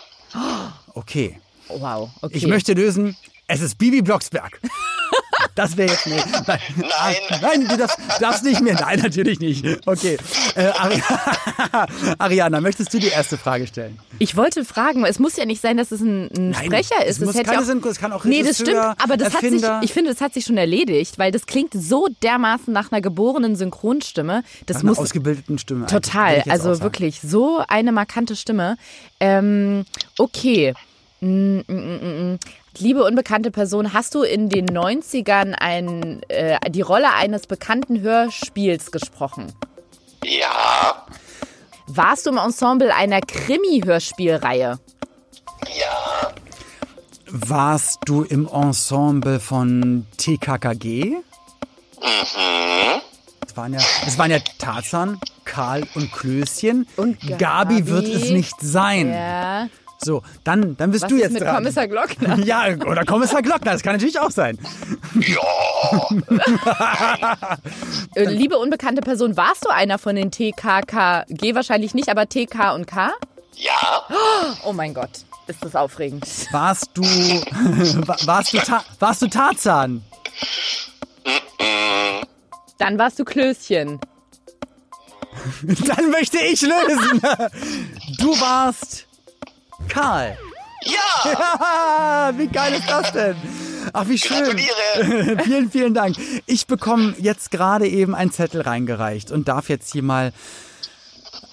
[0.94, 1.40] Okay.
[1.70, 2.38] Wow, okay.
[2.38, 3.16] Ich möchte lösen,
[3.48, 4.60] es ist Bibi Blocksberg.
[5.56, 6.26] Das wäre jetzt nicht.
[6.48, 7.16] Nein, Nein.
[7.30, 8.76] Ah, nein, du darfst, darfst nicht mehr.
[8.76, 9.66] Nein, natürlich nicht.
[9.88, 10.18] Okay.
[10.56, 11.02] Äh, Ari
[12.18, 14.00] Ariana, möchtest du die erste Frage stellen?
[14.20, 17.20] Ich wollte fragen, es muss ja nicht sein, dass es ein, ein Nein, Sprecher es
[17.20, 17.26] ist.
[17.26, 19.64] muss hätte keine auch, Synchro- es kann auch Nee, das stimmt, aber das hat sich,
[19.82, 23.56] ich finde, das hat sich schon erledigt, weil das klingt so dermaßen nach einer geborenen
[23.56, 24.44] Synchronstimme.
[24.66, 25.86] Das Nach einer muss ausgebildeten Stimme.
[25.88, 28.78] total, also wirklich so eine markante Stimme.
[29.20, 29.86] Ähm,
[30.18, 30.74] okay.
[31.22, 32.40] Mm, mm, mm, mm.
[32.78, 38.92] Liebe unbekannte Person, hast du in den 90ern ein, äh, die Rolle eines bekannten Hörspiels
[38.92, 39.52] gesprochen?
[40.24, 41.06] ja,
[41.88, 44.80] Warst du im Ensemble einer Krimi-Hörspielreihe?
[45.80, 46.32] ja,
[47.32, 51.16] Warst du im Ensemble von TKKG?
[52.02, 53.02] mhm,
[53.46, 56.88] Es waren ja, es waren ja Tarzan, Karl und Klößchen.
[56.96, 57.88] Und Gabi, Gabi.
[57.88, 59.12] wird es nicht sein.
[59.12, 59.68] Ja.
[60.02, 61.56] So, dann, dann bist Was du ist jetzt mit dran.
[61.56, 62.38] Kommissar Glockner?
[62.46, 64.58] Ja, oder Kommissar Glockner, das kann natürlich auch sein.
[68.16, 71.54] Äh, Liebe unbekannte Person, warst du einer von den TKKG?
[71.56, 73.12] Wahrscheinlich nicht, aber TK und K?
[73.56, 74.04] ja,
[74.66, 75.10] Oh mein Gott,
[75.48, 76.26] ist das aufregend.
[76.52, 77.02] Warst du,
[78.08, 80.02] wa- warst du, Ta warst du Tarzan?
[82.78, 84.00] Dann warst du Klößchen.
[85.64, 87.22] Dann möchte ich lösen.
[88.18, 89.08] Du warst
[89.90, 90.38] Karl.
[90.86, 93.36] ja, Ja, wie geil ist das denn?
[93.94, 94.38] Ach, wie schön.
[94.44, 95.38] gratuliere.
[95.44, 96.16] vielen, vielen Dank.
[96.46, 100.32] Ich bekomme jetzt gerade eben einen Zettel reingereicht und darf jetzt hier mal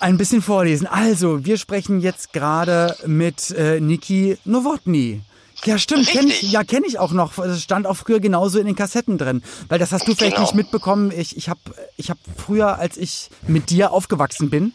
[0.00, 0.86] ein bisschen vorlesen.
[0.86, 5.22] Also, wir sprechen jetzt gerade mit äh, Niki Nowotny.
[5.64, 7.34] Ja, stimmt, kenne ich, ja, kenne ich auch noch.
[7.36, 9.42] Das stand auch früher genauso in den Kassetten drin.
[9.68, 10.42] Weil das hast du vielleicht Genau.
[10.46, 11.10] nicht mitbekommen.
[11.16, 11.60] Ich, ich habe
[11.96, 14.74] ich hab früher, als ich mit dir aufgewachsen bin,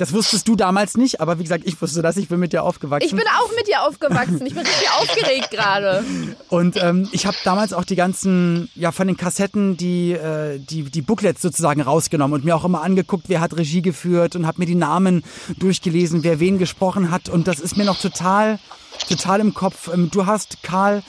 [0.00, 2.62] das wusstest du damals nicht, aber wie gesagt, ich wusste das, ich bin mit dir
[2.62, 3.06] aufgewachsen.
[3.06, 4.46] Ich bin auch mit dir aufgewachsen.
[4.46, 6.02] Ich bin richtig aufgeregt gerade.
[6.48, 10.84] Und ähm, ich habe damals auch die ganzen, ja, von den Kassetten die, äh, die,
[10.84, 14.60] die Booklets sozusagen rausgenommen und mir auch immer angeguckt, wer hat Regie geführt und habe
[14.60, 15.22] mir die Namen
[15.58, 17.28] durchgelesen, wer wen gesprochen hat.
[17.28, 18.58] Und das ist mir noch total,
[19.06, 19.90] total im Kopf.
[19.92, 21.02] Ähm, du hast Karl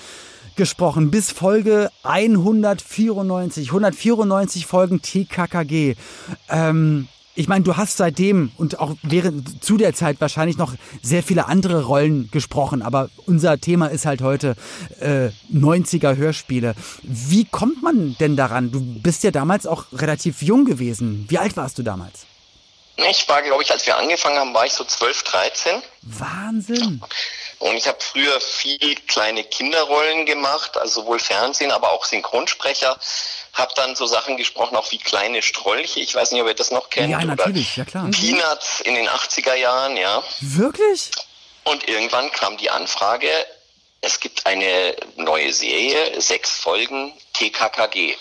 [0.58, 5.95] gesprochen bis Folge 194, 194 Folgen TKKG.
[6.49, 7.08] Ähm,
[7.41, 11.47] ich meine, du hast seitdem und auch während zu der Zeit wahrscheinlich noch sehr viele
[11.47, 14.56] andere Rollen gesprochen, aber unser Thema ist halt heute
[14.99, 16.75] äh, 90er Hörspiele.
[17.01, 18.71] Wie kommt man denn daran?
[18.71, 21.25] Du bist ja damals auch relativ jung gewesen.
[21.30, 22.27] Wie alt warst du damals?
[23.10, 25.82] Ich war, glaube ich, als wir angefangen haben, war ich so 12, 13.
[26.04, 27.01] Wahnsinn.
[27.58, 32.97] Und ich habe früher viel kleine Kinderrollen gemacht, also sowohl Fernsehen, aber auch Synchronsprecher.
[33.54, 36.00] Habe dann so Sachen gesprochen, auch wie kleine Strolche.
[36.00, 37.12] Ich weiß nicht, ob ihr das noch kennt.
[37.12, 38.10] Ja, natürlich, ja klar.
[38.10, 40.24] Peanuts in den 80er Jahren, ja.
[40.40, 41.12] Wirklich?
[41.64, 43.28] Und irgendwann kam die Anfrage,
[44.02, 48.16] es gibt eine neue Serie, sechs Folgen TKKG.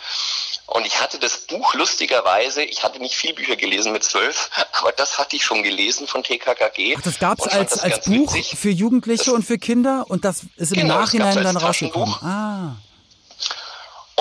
[0.67, 4.93] Und ich hatte das Buch lustigerweise, ich hatte nicht viel Bücher gelesen mit zwölf, aber
[4.93, 6.97] das hatte ich schon gelesen von TKKG.
[6.97, 8.57] Ach, das und fand als, das als Buch witzig.
[8.57, 12.15] für Jugendliche und für Kinder und das ist im Genau, das Nachhinein dann rausgekommen.
[12.23, 12.77] Ah.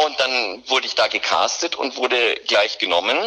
[0.05, 3.17] Und dann wurde ich da gecastet und wurde gleich genommen.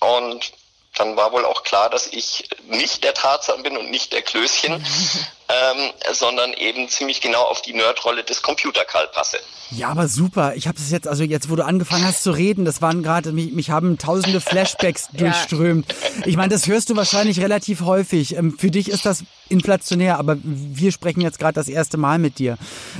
[0.00, 0.52] Und
[1.00, 4.74] dann war wohl auch klar, dass ich nicht der Tarzan bin und nicht der Klößchen,
[5.48, 9.38] ähm, sondern eben ziemlich genau auf die Nerdrolle des Computerkarl passe.
[9.70, 10.54] Ja, aber super.
[10.56, 13.32] Ich habe es jetzt, also jetzt, wo du angefangen hast zu reden, das waren gerade,
[13.32, 15.86] mich, mich haben tausende Flashbacks durchströmt.
[16.26, 18.36] Ich meine, das hörst du wahrscheinlich relativ häufig.
[18.36, 22.38] Ähm, für dich ist das inflationär, aber wir sprechen jetzt gerade das erste Mal mit
[22.38, 22.58] dir.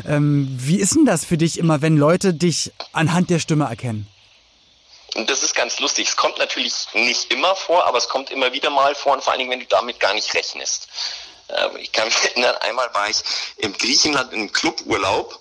[0.09, 4.07] Ähm, wie ist denn das für dich immer, wenn Leute dich anhand der Stimme erkennen?
[5.15, 6.09] Und das ist ganz lustig.
[6.09, 9.33] Es kommt natürlich nicht immer vor, aber es kommt immer wieder mal vor und vor
[9.33, 10.89] allen Dingen, wenn du damit gar nicht rechnest.
[11.49, 13.23] Ähm, ich kann mich erinnern, einmal war ich
[13.57, 15.41] im Griechenland in einem Cluburlaub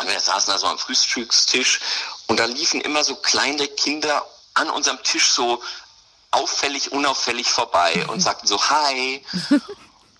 [0.00, 1.80] und wir saßen da so am Frühstückstisch
[2.26, 5.62] und da liefen immer so kleine Kinder an unserem Tisch so
[6.30, 9.24] auffällig, unauffällig vorbei und sagten so Hi.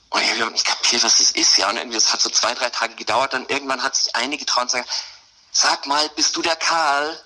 [0.08, 1.58] Und ich habe nicht kapiert, was das ist.
[1.58, 3.32] Ja, und irgendwie, das hat so zwei, drei Tage gedauert.
[3.32, 4.88] Dann irgendwann hat sich eine getraut und gesagt,
[5.50, 7.20] sag mal, bist du der Karl?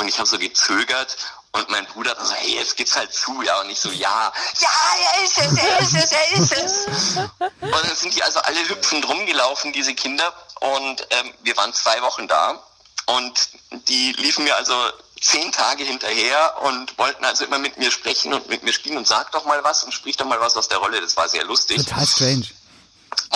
[0.00, 1.14] Und ich habe so gezögert
[1.52, 3.60] und mein Bruder hat so, hey, jetzt geht's halt zu, ja.
[3.60, 7.16] Und ich so, ja, ja, er ist es, er ist es, er ist es.
[7.60, 10.32] Und dann sind die also alle hüpfend rumgelaufen, diese Kinder.
[10.60, 12.62] Und ähm, wir waren zwei Wochen da.
[13.04, 13.50] Und
[13.88, 14.74] die liefen mir also
[15.20, 19.06] zehn Tage hinterher und wollten also immer mit mir sprechen und mit mir spielen und
[19.06, 20.98] sag doch mal was und sprich doch mal was aus der Rolle.
[21.02, 21.84] Das war sehr lustig.
[21.84, 22.46] Total strange.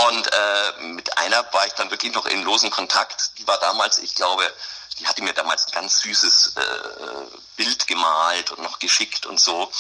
[0.09, 3.39] Und äh, mit einer war ich dann wirklich noch in losen Kontakt.
[3.39, 4.51] Die war damals, ich glaube,
[4.99, 9.71] die hatte mir damals ein ganz süßes äh, Bild gemalt und noch geschickt und so.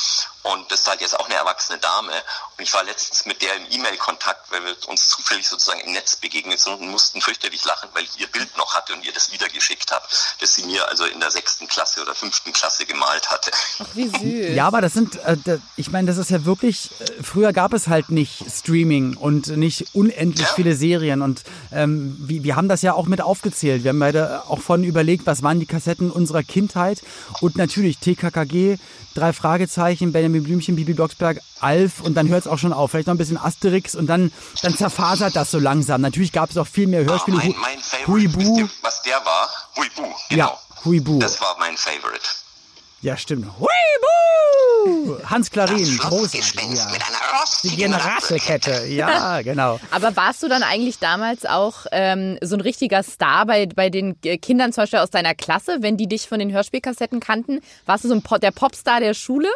[0.43, 2.13] Und das ist halt jetzt auch eine erwachsene Dame.
[2.57, 6.17] Und ich war letztens mit der im E-Mail-Kontakt, weil wir uns zufällig sozusagen im Netz
[6.17, 9.33] begegnet sind und mussten fürchterlich lachen, weil ich ihr Bild noch hatte und ihr das
[9.33, 10.07] wieder geschickt habe,
[10.41, 13.51] das sie mir also in der sechsten Klasse oder fünften Klasse gemalt hatte.
[13.79, 14.55] Ach, wie süß.
[14.55, 15.37] Ja, aber das sind, äh,
[15.77, 19.95] ich meine, das ist ja wirklich, äh, früher gab es halt nicht Streaming und nicht
[19.95, 20.55] unendlich ja.
[20.55, 21.23] viele Serien.
[21.23, 23.83] Und ähm, wir, wir haben das ja auch mit aufgezählt.
[23.83, 27.01] Wir haben beide auch von überlegt, was waren die Kassetten unserer Kindheit
[27.41, 28.77] und natürlich TKKG,
[29.15, 32.91] drei Fragezeichen, Benjamin Blümchen, Bibi Blocksberg, Alf und dann hört es auch schon auf.
[32.91, 36.01] Vielleicht noch ein bisschen Asterix und dann, dann zerfasert das so langsam.
[36.01, 37.39] Natürlich gab es auch viel mehr Hörspiele.
[37.39, 38.59] Oh, mein, mein Favorite, Huibu.
[38.59, 39.49] Ihr, was der war?
[39.77, 40.47] Huibu, genau.
[40.47, 41.19] Ja, Huibu.
[41.19, 42.44] Das war mein Favorite.
[43.05, 43.47] Ja, stimmt.
[43.59, 45.19] Huibu!
[45.27, 46.55] Hans Klarin, großartig.
[46.55, 46.91] Ja.
[46.91, 48.87] mit einer rostigen Rasselkette.
[48.87, 49.79] Ja, genau.
[49.91, 54.19] Aber warst du dann eigentlich damals auch ähm, so ein richtiger Star bei, bei den
[54.23, 57.61] Kindern zum Beispiel aus deiner Klasse, wenn die dich von den Hörspielkassetten kannten?
[57.85, 59.51] Warst du so ein Pop, der Popstar der Schule?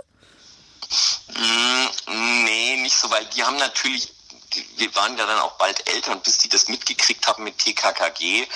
[1.31, 4.13] Mm, nee, nicht so, weil die haben natürlich
[4.77, 8.47] wir waren ja dann auch bald älter und bis die das mitgekriegt haben mit TKKG,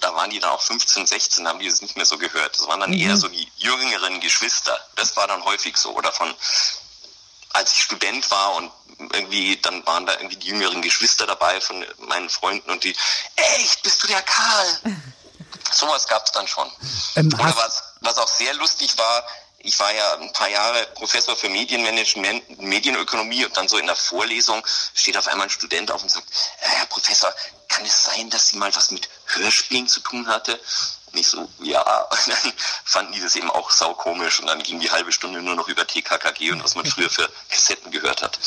[0.00, 2.58] da waren die dann auch 15, 16, haben die das nicht mehr so gehört.
[2.58, 2.98] Das waren dann mhm.
[2.98, 4.78] eher so die jüngeren Geschwister.
[4.96, 5.92] Das war dann häufig so.
[5.92, 6.34] Oder von,
[7.50, 8.70] als ich Student war und
[9.12, 12.96] irgendwie, dann waren da irgendwie die jüngeren Geschwister dabei von meinen Freunden und die,
[13.36, 14.80] echt, bist du der Karl?
[15.72, 16.70] Sowas gab es dann schon.
[17.16, 19.26] Ähm, Oder was, was auch sehr lustig war,
[19.64, 23.96] ich war ja ein paar Jahre Professor für Medienmanagement, Medienökonomie und dann so in der
[23.96, 26.28] Vorlesung steht auf einmal ein Student auf und sagt,
[26.60, 27.32] äh, Herr Professor,
[27.68, 30.60] kann es sein, dass Sie mal was mit Hörspielen zu tun hatte?
[31.10, 31.80] Und ich so, ja.
[32.10, 32.52] Und dann
[32.84, 35.86] fanden die das eben auch saukomisch und dann ging die halbe Stunde nur noch über
[35.86, 38.38] TKKG und was man früher für Kassetten gehört hat.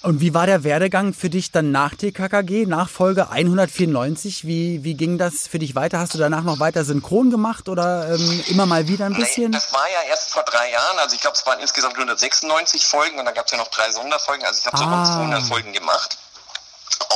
[0.00, 4.46] Und wie war der Werdegang für dich dann nach TKKG, nach Folge 194?
[4.46, 5.98] Wie, wie ging das für dich weiter?
[5.98, 9.50] Hast du danach noch weiter synchron gemacht oder ähm, immer mal wieder ein bisschen?
[9.50, 10.98] Nee, das war ja erst vor drei Jahren.
[11.00, 13.90] Also ich glaube, es waren insgesamt 196 Folgen und dann gab es ja noch drei
[13.90, 14.46] Sonderfolgen.
[14.46, 14.94] Also ich habe so ah.
[14.94, 16.16] rund 200 Folgen gemacht.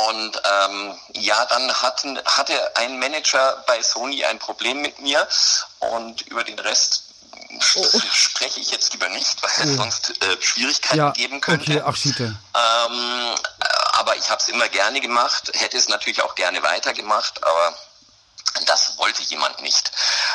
[0.09, 5.27] Und ähm, ja, dann hatten, hatte ein Manager bei Sony ein Problem mit mir
[5.79, 7.12] und über den Rest
[7.77, 8.01] oh.
[8.13, 9.77] spreche ich jetzt lieber nicht, weil es oh.
[9.77, 11.71] sonst äh, Schwierigkeiten ja, geben könnte.
[11.71, 12.25] Okay, ach, Schiete.
[12.25, 13.35] Ähm,
[13.93, 17.75] aber ich habe es immer gerne gemacht, hätte es natürlich auch gerne weitergemacht, aber
[18.67, 19.91] das wollte jemand nicht.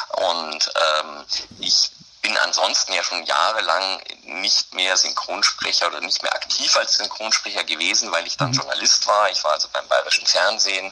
[0.09, 1.25] Und ähm,
[1.59, 7.63] ich bin ansonsten ja schon jahrelang nicht mehr Synchronsprecher oder nicht mehr aktiv als Synchronsprecher
[7.63, 8.55] gewesen, weil ich dann mhm.
[8.55, 9.29] Journalist war.
[9.29, 10.91] Ich war also beim Bayerischen Fernsehen,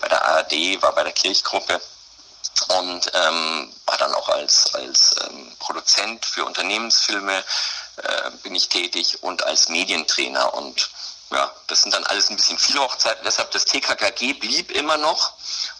[0.00, 1.80] bei der ARD, war bei der Kirchgruppe
[2.68, 7.44] und ähm, war dann auch als, als ähm, Produzent für Unternehmensfilme
[7.96, 10.90] äh, bin ich tätig und als Medientrainer und
[11.30, 13.22] ja, das sind dann alles ein bisschen viele Hochzeiten.
[13.24, 15.32] Deshalb das TKKG blieb immer noch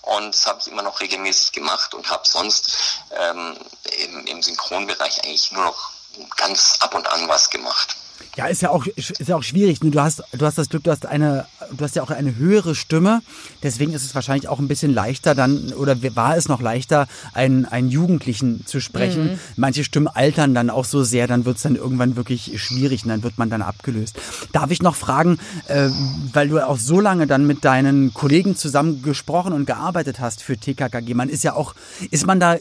[0.02, 2.70] und das habe ich immer noch regelmäßig gemacht und habe sonst
[3.10, 3.56] ähm,
[4.04, 5.90] im, im Synchronbereich eigentlich nur noch
[6.36, 7.96] ganz ab und an was gemacht.
[8.36, 9.80] Ja, ist ja auch ist ja auch schwierig.
[9.80, 12.74] Du hast du hast das Glück, du hast eine du hast ja auch eine höhere
[12.74, 13.20] Stimme.
[13.62, 17.64] Deswegen ist es wahrscheinlich auch ein bisschen leichter dann oder war es noch leichter einen
[17.64, 19.32] einen Jugendlichen zu sprechen.
[19.32, 19.38] Mhm.
[19.56, 23.10] Manche Stimmen altern dann auch so sehr, dann wird es dann irgendwann wirklich schwierig und
[23.10, 24.16] dann wird man dann abgelöst.
[24.52, 25.88] Darf ich noch fragen, äh,
[26.32, 30.56] weil du auch so lange dann mit deinen Kollegen zusammen gesprochen und gearbeitet hast für
[30.56, 31.14] TKKG.
[31.14, 31.74] Man ist ja auch
[32.10, 32.56] ist man da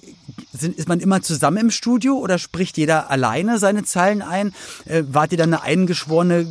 [0.53, 4.53] sind, ist man immer zusammen im Studio oder spricht jeder alleine seine Zeilen ein?
[4.85, 6.45] Äh, wart ihr dann eine eingeschworene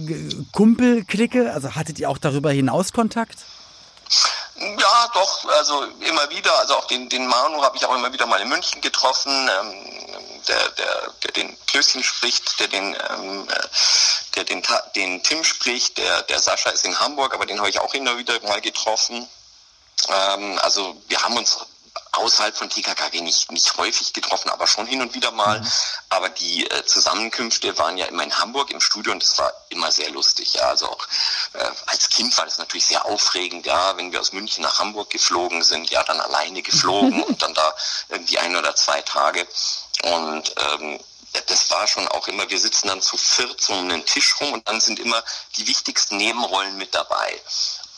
[0.52, 1.52] Kumpelklicke?
[1.52, 3.38] Also hattet ihr auch darüber hinaus Kontakt?
[4.60, 6.58] Ja, doch, also immer wieder.
[6.58, 10.42] Also auch den, den Manu habe ich auch immer wieder mal in München getroffen, ähm,
[10.46, 13.68] der, der, der den Klößchen spricht, der den, ähm, äh,
[14.34, 14.62] der den,
[14.94, 18.18] den Tim spricht, der, der Sascha ist in Hamburg, aber den habe ich auch immer
[18.18, 19.26] wieder mal getroffen.
[20.08, 21.58] Ähm, also wir haben uns
[22.12, 25.60] außerhalb von TKKG nicht, nicht häufig getroffen, aber schon hin und wieder mal.
[25.60, 25.72] Mhm.
[26.08, 29.90] Aber die äh, Zusammenkünfte waren ja immer in Hamburg im Studio und das war immer
[29.92, 30.54] sehr lustig.
[30.54, 31.06] Ja, also auch
[31.54, 33.66] äh, als Kind war das natürlich sehr aufregend.
[33.66, 37.54] Ja, wenn wir aus München nach Hamburg geflogen sind, ja, dann alleine geflogen und dann
[37.54, 37.74] da
[38.08, 39.46] irgendwie ein oder zwei Tage.
[40.02, 41.00] Und ähm,
[41.46, 44.66] das war schon auch immer, wir sitzen dann zu viert um einen Tisch rum und
[44.66, 45.22] dann sind immer
[45.56, 47.40] die wichtigsten Nebenrollen mit dabei.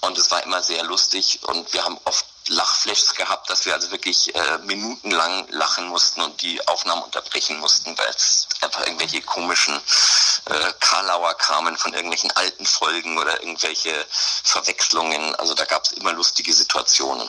[0.00, 3.90] Und es war immer sehr lustig und wir haben oft Lachflashs gehabt, dass wir also
[3.90, 9.74] wirklich äh, minutenlang lachen mussten und die Aufnahmen unterbrechen mussten, weil es einfach irgendwelche komischen
[9.74, 15.34] äh, Karlauer kamen von irgendwelchen alten Folgen oder irgendwelche Verwechslungen.
[15.36, 17.28] Also da gab es immer lustige Situationen.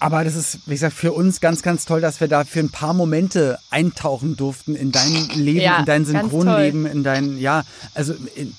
[0.00, 2.70] Aber das ist, wie gesagt, für uns ganz, ganz toll, dass wir da für ein
[2.70, 7.64] paar Momente eintauchen durften in dein Leben, ja, in dein Synchronleben, in dein, ja,
[7.94, 8.54] also in,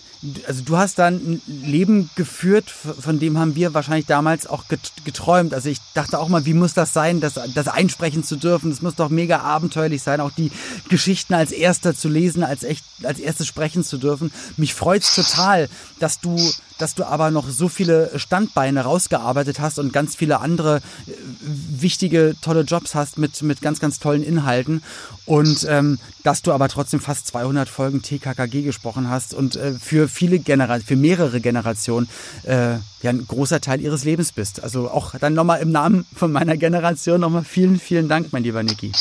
[0.47, 4.65] also du hast dann ein Leben geführt, von dem haben wir wahrscheinlich damals auch
[5.03, 5.53] geträumt.
[5.53, 8.69] Also ich dachte auch mal, wie muss das sein, das, das einsprechen zu dürfen?
[8.69, 10.51] Das muss doch mega abenteuerlich sein, auch die
[10.89, 14.31] Geschichten als erster zu lesen, als echt, als erstes sprechen zu dürfen.
[14.57, 15.69] Mich freut's total,
[15.99, 16.35] dass du
[16.77, 21.11] dass du aber noch so viele Standbeine rausgearbeitet hast und ganz viele andere äh,
[21.41, 24.83] wichtige, tolle Jobs hast mit, mit ganz, ganz tollen Inhalten
[25.25, 30.07] und ähm, dass du aber trotzdem fast 200 Folgen TKKG gesprochen hast und äh, für
[30.07, 32.07] viele Generationen, für mehrere Generationen
[32.43, 34.63] äh, ja ein großer Teil ihres Lebens bist.
[34.63, 38.63] Also auch dann nochmal im Namen von meiner Generation nochmal vielen, vielen Dank, mein lieber
[38.63, 38.91] Niki.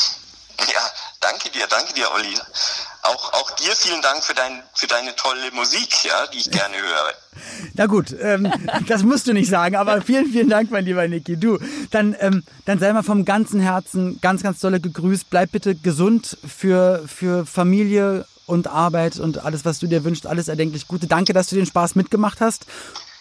[0.59, 0.81] Ja,
[1.25, 2.39] danke dir, danke dir, Olli
[3.05, 6.75] auch, auch dir vielen Dank für, dein, für deine tolle Musik, ja, die ich gerne
[6.75, 7.13] höre.
[7.75, 8.51] Na gut, ähm,
[8.89, 11.37] das musst du nicht sagen, aber vielen, vielen Dank, mein lieber Niki.
[11.37, 11.59] Du,
[11.91, 15.29] dann, ähm, dann sei mal vom ganzen Herzen ganz, ganz dolle gegrüßt.
[15.31, 20.49] Bleib bitte gesund für, für Familie und Arbeit und alles, was du dir wünschst, alles
[20.49, 21.07] erdenklich Gute.
[21.07, 22.67] Danke, dass du den Spaß mitgemacht hast.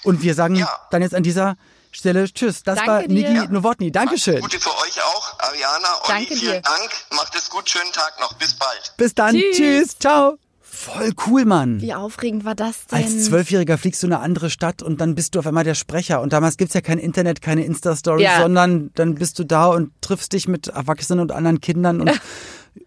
[0.04, 0.70] Und wir sagen ja.
[0.91, 1.56] dann jetzt an dieser
[1.96, 2.64] Stelle Tschüss.
[2.64, 3.46] Das Danke war Niki ja.
[3.48, 3.91] Nowotny.
[3.91, 4.41] Dankeschön.
[4.41, 5.88] Gute für euch auch, Ariana.
[6.04, 6.62] Olli, Danke vielen dir.
[6.62, 6.89] Dank.
[7.12, 7.70] Macht es gut.
[7.70, 8.34] Schönen Tag noch.
[8.34, 8.94] Bis bald.
[8.98, 9.36] Bis dann.
[9.36, 9.58] Tschüss.
[9.58, 10.00] Tschüss.
[10.00, 10.38] Ciao.
[10.76, 11.80] Voll cool, Mann.
[11.82, 12.98] Wie aufregend war das denn?
[12.98, 15.76] Als Zwölfjähriger fliegst du in eine andere Stadt und dann bist du auf einmal der
[15.76, 16.20] Sprecher.
[16.20, 18.41] Und damals gibt's ja kein Internet, keine Insta-Story, ja.
[18.41, 22.10] sondern dann bist du da und triffst dich mit Erwachsenen und anderen Kindern und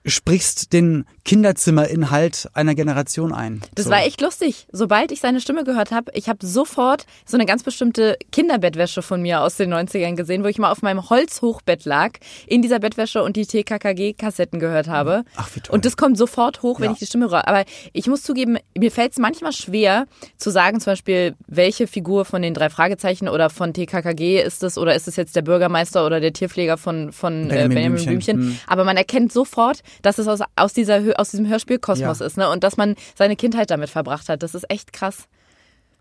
[0.05, 3.63] sprichst den Kinderzimmerinhalt einer Generation ein.
[3.75, 3.91] Das so.
[3.91, 4.67] war echt lustig.
[4.71, 9.21] Sobald ich seine Stimme gehört habe, ich habe sofort so eine ganz bestimmte Kinderbettwäsche von
[9.21, 12.13] mir aus den 90ern gesehen, wo ich mal auf meinem Holzhochbett lag,
[12.47, 15.25] in dieser Bettwäsche und die TKKG-Kassetten gehört habe.
[15.37, 15.75] Ach, wie toll.
[15.75, 16.93] Und das kommt sofort hoch, wenn ja.
[16.93, 17.49] ich die Stimme höre.
[17.49, 20.07] Aber ich muss zugeben, mir fällt es manchmal schwer
[20.37, 24.79] zu sagen, zum Beispiel, welche Figur von den drei Fragezeichen oder von TKKG ist es
[24.79, 28.37] oder ist es jetzt der Bürgermeister oder der Tierpfleger von, von Benjamin, äh, Benjamin Blümchen.
[28.37, 28.39] Blümchen.
[28.39, 28.59] Hm.
[28.67, 32.27] Aber man erkennt sofort, dass es aus, aus, dieser, aus diesem Hörspielkosmos ja.
[32.27, 32.49] ist ne?
[32.51, 34.43] und dass man seine Kindheit damit verbracht hat.
[34.43, 35.29] Das ist echt krass.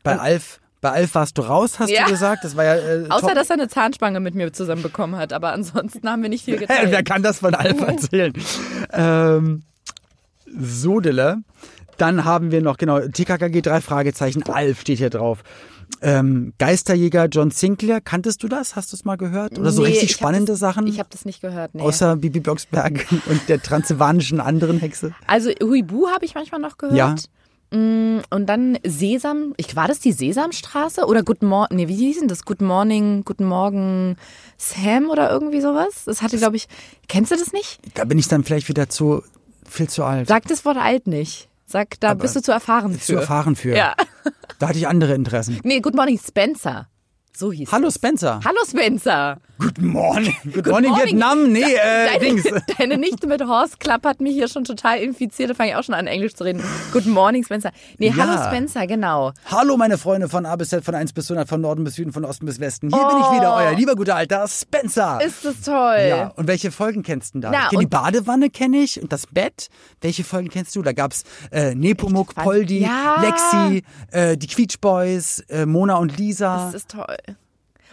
[0.04, 2.04] Bei und, Alf bei Alf warst du raus, hast ja.
[2.04, 2.44] du gesagt.
[2.44, 3.36] Das war ja, äh, Außer, top.
[3.36, 5.34] dass er eine Zahnspange mit mir zusammen bekommen hat.
[5.34, 6.92] Aber ansonsten haben wir nicht viel geteilt.
[6.92, 8.34] Wer kann das von Alf erzählen?
[8.94, 9.64] ähm,
[10.46, 11.38] Sodele.
[11.98, 14.44] Dann haben wir noch, genau, TKKG drei Fragezeichen.
[14.44, 15.44] Alf steht hier drauf.
[16.02, 18.76] Ähm, Geisterjäger John Sinclair, kanntest du das?
[18.76, 19.58] Hast du es mal gehört?
[19.58, 20.88] Oder so nee, richtig spannende das, Sachen?
[20.88, 21.82] Ich habe das nicht gehört, nee.
[21.82, 25.14] Außer Bibi Blocksberg und der transsilvanischen anderen Hexe.
[25.28, 26.96] Also Huibu habe ich manchmal noch gehört.
[26.96, 27.16] Ja.
[27.72, 32.20] Mm, und dann Sesam, ich, war das die Sesamstraße oder Good Morning, nee, wie hieß
[32.20, 32.46] denn das?
[32.46, 34.18] Good Morning, Guten Morgen
[34.58, 36.04] Sam oder irgendwie sowas?
[36.06, 36.68] Das hatte, glaube ich,
[37.08, 37.80] kennst du das nicht?
[37.96, 39.24] Da bin ich dann vielleicht wieder zu,
[39.68, 40.28] viel zu alt.
[40.28, 41.50] Sag das Wort alt nicht.
[41.76, 43.02] Sag, da Aber bist du zu erfahren für.
[43.02, 43.76] Zu erfahren für.
[43.76, 43.96] Ja.
[44.60, 45.60] Da hatte ich andere Interessen.
[45.64, 46.88] Nee, Good Morning Spencer.
[47.38, 47.96] So hieß Hallo es.
[47.96, 48.40] Spencer.
[48.46, 49.38] Hallo Spencer.
[49.60, 50.34] Good morning.
[50.54, 51.06] Good, morning, morning.
[51.08, 51.52] Vietnam.
[51.52, 52.44] Nee, äh, Deine, Dings.
[52.78, 55.50] deine Nichte mit Horst Klapp hat mich hier schon total infiziert.
[55.50, 56.62] Da fange ich auch schon an, Englisch zu reden.
[56.94, 57.72] Good morning, Spencer.
[57.98, 58.16] Nee, Ja.
[58.18, 59.32] hallo Spencer, genau.
[59.52, 62.12] Hallo meine Freunde von A bis Z, von 1 bis 100, von Norden bis Süden,
[62.14, 62.90] von Osten bis Westen.
[62.90, 65.20] Hier bin ich wieder, euer lieber guter alter Spencer.
[65.22, 65.26] Oh.
[65.26, 66.06] Ist das toll.
[66.08, 67.52] ja, und welche Folgen kennst du denn da?
[67.52, 69.68] Na, ich kenn die Badewanne kenne ich und das Bett.
[70.02, 70.82] Welche Folgen kennst du?
[70.82, 72.34] Da gab's äh, Nepomuk?
[72.36, 73.22] Poldi, Ja.
[73.22, 77.16] Lexi, äh, die Quietsch Boys, äh, Mona und Lisa, Das ist toll.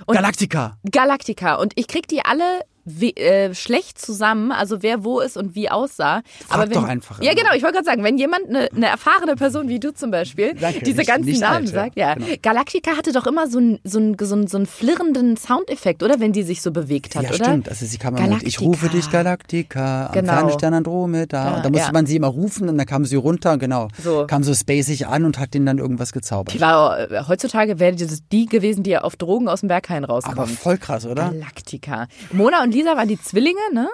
[0.07, 0.79] Und Galactica.
[0.91, 1.55] Galactica.
[1.55, 5.71] Und ich krieg die alle we- äh, schlecht zusammen, also wer wo ist und wie
[5.71, 6.23] aussah.
[6.49, 7.51] Aber wenn, doch einfach Ja, genau.
[7.55, 10.81] Ich wollte gerade sagen, wenn jemand, eine, eine erfahrene Person wie du zum Beispiel, Danke,
[10.81, 11.73] diese nicht- ganzen nicht Namen alt, ja.
[11.73, 12.15] sagt, ja.
[12.15, 12.27] Genau.
[12.43, 14.01] Galactica hatte doch immer so einen so
[14.47, 16.21] so flirrenden Soundeffekt, oder?
[16.21, 17.45] Wenn die sich so bewegt hat, Ja, oder?
[17.45, 17.69] stimmt.
[17.69, 20.33] Also sie kam immer mit, ich rufe dich Galactica, am Genau.
[20.33, 21.45] Fernstern Andromeda.
[21.51, 21.93] Ja, und da musste ja.
[21.93, 23.89] man sie immer rufen und dann kam sie runter, genau.
[24.03, 24.27] So.
[24.27, 26.55] Kam so spacig an und hat denen dann irgendwas gezaubert.
[26.55, 30.39] Die war, äh, heutzutage wäre das die gewesen, die auf Drogen aus dem Berghain rauskommt.
[30.39, 31.31] Aber voll krass, oder?
[31.31, 32.07] Galactica.
[32.33, 33.89] Mona und Lisa waren die Zwillinge, ne?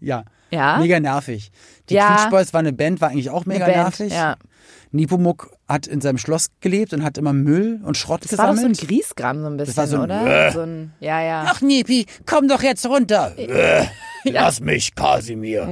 [0.00, 0.24] Ja.
[0.50, 0.78] Ja.
[0.78, 1.50] Mega nervig.
[1.88, 2.16] Die Ja.
[2.16, 4.12] Quietsch Boys war eine Band, war eigentlich auch mega Band, nervig.
[4.12, 4.36] ja.
[4.90, 8.52] Nepomuk hat in seinem Schloss gelebt und hat immer Müll und Schrott Das war doch
[8.54, 8.76] gesammelt.
[8.76, 10.48] so ein Griesgram so ein bisschen, war so ein oder?
[10.48, 10.52] Äh.
[10.52, 11.44] So ein, ja, ja.
[11.48, 13.32] Ach Nepi, komm doch jetzt runter.
[13.38, 13.86] Äh,
[14.24, 15.64] Lass mich, Kasimir.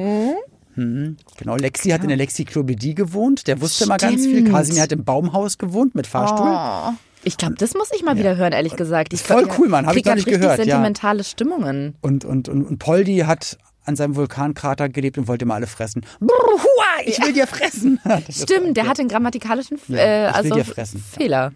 [0.77, 1.17] Mhm.
[1.37, 3.47] Genau, Lexi hat in der Lexiklopädie gewohnt.
[3.47, 4.37] Der wusste mal ganz viel.
[4.41, 4.51] Stimmt.
[4.53, 6.49] Kasimir hat im Baumhaus gewohnt mit Fahrstuhl.
[6.49, 6.93] Oh.
[7.23, 9.13] Ich glaube, das muss ich mal wieder hören, ehrlich gesagt.
[9.13, 9.87] Ich Voll cool, Mann.
[9.87, 10.65] Hab ich grad nicht gehört, ja.
[10.65, 11.95] sentimentale Stimmungen.
[12.01, 16.03] Und, und, und, und Poldi hat an seinem Vulkankrater gelebt und wollte mal alle fressen.
[16.21, 18.01] Brr, hua, ich will dir fressen.
[18.31, 21.03] Stimmt, der hat den grammatikalischen äh, ich will also dir fressen.
[21.03, 21.53] Fehler.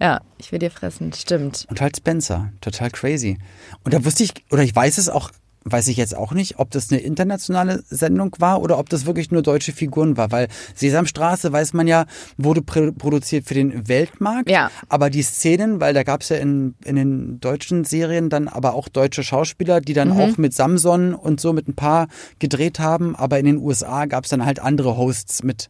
[0.00, 1.66] Ja, ich will dir fressen, stimmt.
[1.70, 2.50] Und halt Spencer.
[2.60, 3.38] Total crazy.
[3.82, 5.30] Und da wusste ich, oder ich weiß es auch,
[5.70, 9.30] weiß ich jetzt auch nicht, ob das eine internationale Sendung war oder ob das wirklich
[9.30, 12.06] nur deutsche Figuren war, weil Sesamstraße, weiß man ja,
[12.36, 14.48] wurde pr produziert für den Weltmarkt.
[14.48, 14.70] Ja.
[14.88, 18.74] Aber die Szenen, weil da gab es ja in, in den deutschen Serien dann aber
[18.74, 22.06] auch deutsche Schauspieler, die dann auch mit Samson und so mit ein paar
[22.38, 25.68] gedreht haben, aber in den USA gab es dann halt andere Hosts mit.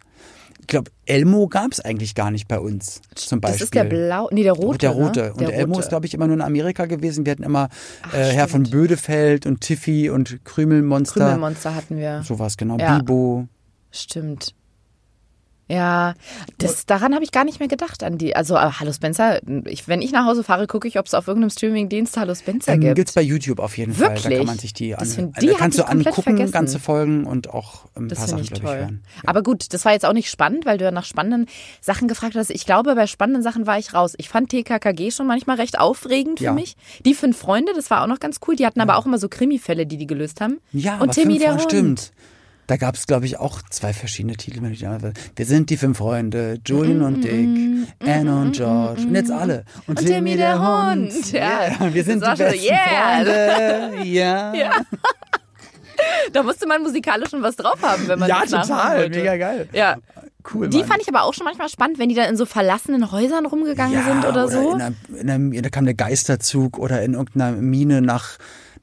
[0.67, 3.01] Ich glaube, Elmo gab es eigentlich gar nicht bei uns.
[3.15, 3.59] Zum Beispiel.
[3.59, 4.79] Das ist der blau, nee, der rote.
[4.79, 5.21] Der rote.
[5.21, 5.33] Ne?
[5.35, 5.85] Und der Elmo rote.
[5.85, 7.25] ist, glaube ich, immer nur in Amerika gewesen.
[7.25, 7.69] Wir hatten immer
[8.13, 11.21] äh, Herr von Bödefeld und Tiffy und Krümelmonster.
[11.21, 12.25] Krümelmonster hatten wir.
[12.25, 12.79] Sowas, genau.
[12.79, 12.99] Ja.
[12.99, 13.47] Bibo.
[13.93, 14.57] Stimmt.
[15.69, 16.15] Ja,
[16.59, 18.37] das, daran habe ich gar nicht mehr gedacht an die.
[18.37, 21.27] Also, äh, Hallo Spencer, ich, wenn ich nach Hause fahre, gucke ich, ob es auf
[21.27, 22.95] irgendeinem Streamingdienst Hallo Spencer Ähm, gibt.
[22.95, 24.11] gibt's bei YouTube auf jeden Fall.
[24.11, 24.39] Da Wirklich?
[24.39, 26.53] kann man sich die, an, da kannst du angucken, vergessen.
[26.53, 28.79] ganze Folgen und auch ein Das paar finde Sachen, ich glaube ich, toll.
[28.79, 29.03] hören.
[29.27, 31.47] Aber gut, das war jetzt auch nicht spannend, weil du ja nach spannenden
[31.81, 32.51] Sachen gefragt hast.
[32.51, 34.15] Ich glaube, bei spannenden Sachen war ich raus.
[34.19, 36.53] Ich fand TKKG schon manchmal recht aufregend für Ja.
[36.53, 36.77] mich.
[37.05, 38.55] Die fünf Freunde, das war auch noch ganz cool.
[38.55, 40.61] Die hatten aber auch immer so Krimifälle, die die gelöst haben.
[40.71, 41.63] Ja, Und aber Timmy fünf der Hund.
[41.63, 42.13] stimmt.
[42.67, 44.61] Da gab es, glaube ich, auch zwei verschiedene Titel.
[44.63, 49.03] wenn ich die einmal- Wir sind die fünf Freunde, Julian und Dick, Anna und George
[49.03, 49.65] und jetzt alle.
[49.87, 51.33] Und, Und Timmy der Hund.
[51.33, 51.41] Ja.
[51.81, 51.95] Yeah.
[51.95, 53.17] Wir sind die Das war besten so, yeah.
[53.17, 54.05] Freunde.
[54.09, 54.55] Ja.
[54.55, 54.71] Ja.
[56.33, 58.99] Da musste man musikalisch schon was drauf haben, wenn man Ja, das nachmachen total.
[58.99, 59.19] wollte.
[59.19, 59.69] Mega geil.
[59.73, 59.97] Ja.
[60.53, 60.87] Cool, Die Mann.
[60.89, 64.05] fand ich aber auch schon manchmal spannend, wenn die dann in so verlassenen Häusern rumgegangen
[64.05, 64.75] sind oder, so.
[64.75, 68.37] In einer, in einer, da kam der Geisterzug oder in irgendeiner Mine nach,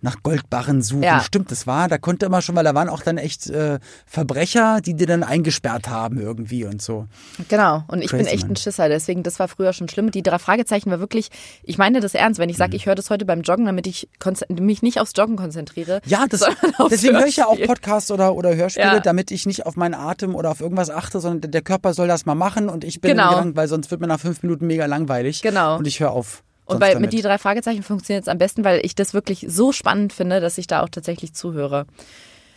[0.04, 1.02] nach Goldbarren suchen.
[1.04, 1.22] Ja.
[1.22, 4.80] Stimmt, das war, da konnte immer schon, weil da waren auch dann echt äh, Verbrecher,
[4.82, 7.08] die dir dann eingesperrt haben irgendwie und so.
[7.50, 7.84] Genau.
[7.88, 8.56] Und ich bin Crazy, echt ein.
[8.56, 10.12] Schisser, deswegen, das war früher schon schlimm.
[10.12, 11.30] Die drei Fragezeichen war wirklich,
[11.64, 12.60] ich meine das ernst, wenn ich Mhm.
[12.60, 14.08] sage, ich höre das heute beim Joggen, damit ich
[14.50, 16.02] mich nicht aufs Joggen konzentriere.
[16.06, 16.42] Ja, das,
[16.92, 17.58] deswegen höre ich ja auch.
[17.66, 19.00] Podcasts oder, oder Hörspiele, Ja.
[19.00, 22.26] damit ich nicht auf meinen Atem oder auf irgendwas achte, sondern der Körper soll das
[22.26, 23.30] mal machen und ich bin Genau.
[23.30, 25.42] Gedanken, weil sonst wird mir nach fünf Minuten mega langweilig.
[25.42, 25.78] Genau.
[25.78, 26.44] Und ich höre auf.
[26.66, 27.00] Und damit.
[27.00, 30.40] mit die drei Fragezeichen funktioniert es am besten, weil ich das wirklich so spannend finde,
[30.40, 31.86] dass ich da auch tatsächlich zuhöre.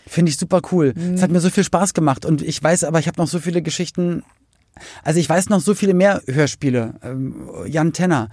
[0.06, 0.92] Finde ich super cool.
[0.94, 1.14] Mhm.
[1.14, 3.40] Es hat mir so viel Spaß gemacht und ich weiß aber, ich habe noch so
[3.40, 4.22] viele Geschichten.
[5.02, 6.94] Also ich weiß noch so viele mehr Hörspiele.
[7.02, 8.28] Ähm, Jan Tenner,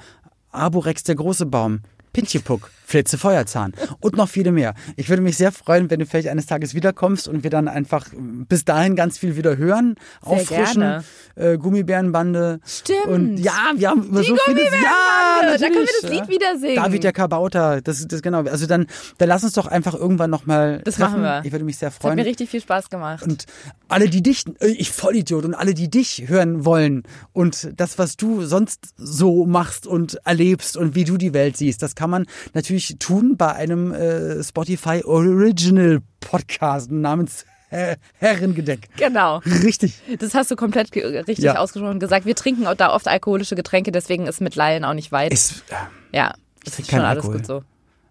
[0.51, 1.80] Arborex der große Baum,
[2.14, 4.76] Pinchipuck, Flitze Feuerzahn und noch viele mehr.
[4.95, 8.05] Ich würde mich sehr freuen, wenn du vielleicht eines Tages wiederkommst und wir dann einfach
[8.14, 11.03] bis dahin ganz viel wieder hören, Sehr auffrischen.
[11.36, 12.59] Äh, Gummibärenbande.
[12.66, 13.05] Stimmt.
[13.07, 14.64] Und ja, wir haben über Die so vieles.
[14.66, 16.76] Ja, Gummibärenbande, da können wir natürlich, das Lied wieder singen.
[16.76, 18.43] David der Kabauter, das, das genau.
[18.43, 18.86] Also dann,
[19.18, 21.22] dann lass uns doch einfach irgendwann nochmal Das treffen.
[21.22, 21.41] machen wir.
[21.45, 22.16] Ich würde mich sehr Das hat freuen.
[22.18, 23.24] mir richtig viel Spaß gemacht.
[23.24, 23.45] Und
[23.94, 28.18] alle, die dich, äh, ich Vollidiot, und alle, die dich hören wollen und das, was
[28.18, 32.26] du sonst so machst und erlebst und wie du die Welt siehst, das kann man
[32.54, 38.88] natürlich tun bei einem äh, Spotify Original Podcast namens Her Herrengedeck.
[38.98, 39.38] genau.
[39.64, 40.00] Richtig.
[40.20, 41.56] Das hast du komplett richtig Ja.
[41.58, 42.26] ausgesprochen gesagt.
[42.26, 45.34] Wir trinken auch da oft alkoholische Getränke, deswegen ist mit Laien auch nicht weit.
[45.34, 46.36] Es, äh, ja,
[46.66, 47.38] das ist schon alles Alkohol.
[47.38, 47.64] gut so.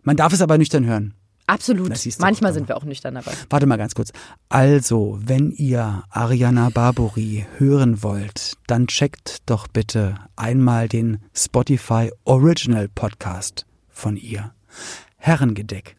[0.03, 1.15] man darf es aber nüchtern hören.
[1.53, 1.93] Absolut.
[2.19, 3.33] Manchmal sind wir auch nüchtern dabei.
[3.51, 4.11] Warte mal ganz kurz.
[4.49, 12.89] Also, wenn ihr Ariana Barbori hören wollt, dann checkt doch bitte einmal den Spotify Original
[12.89, 14.55] Podcast von ihr.
[15.19, 15.95] Herrengedeck.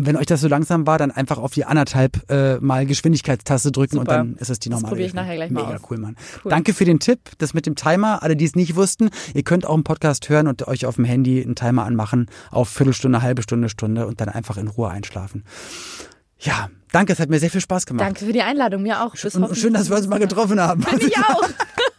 [0.00, 3.70] Und wenn euch das so langsam war, dann einfach auf die anderthalb äh, mal Geschwindigkeitstaste
[3.70, 4.16] drücken und Super.
[4.16, 4.92] dann ist es die Das normale.
[4.92, 5.82] probiere ich nachher gleich mal Mega aus.
[5.90, 6.16] cool, Mann.
[6.42, 6.48] Cool.
[6.48, 8.22] Danke für den Tipp, das mit dem Timer.
[8.22, 11.04] Alle, die es nicht wussten, ihr könnt auch einen Podcast hören und euch auf dem
[11.04, 15.44] Handy einen Timer anmachen auf Viertelstunde, halbe Stunde, Stunde und dann einfach in Ruhe einschlafen.
[16.38, 18.00] Ja, danke, es hat mir sehr viel Spaß gemacht.
[18.06, 19.14] Danke für die Einladung, mir auch.
[19.14, 20.82] Bis Und schön, dass wir uns mal getroffen haben.
[20.98, 21.46] Ich auch.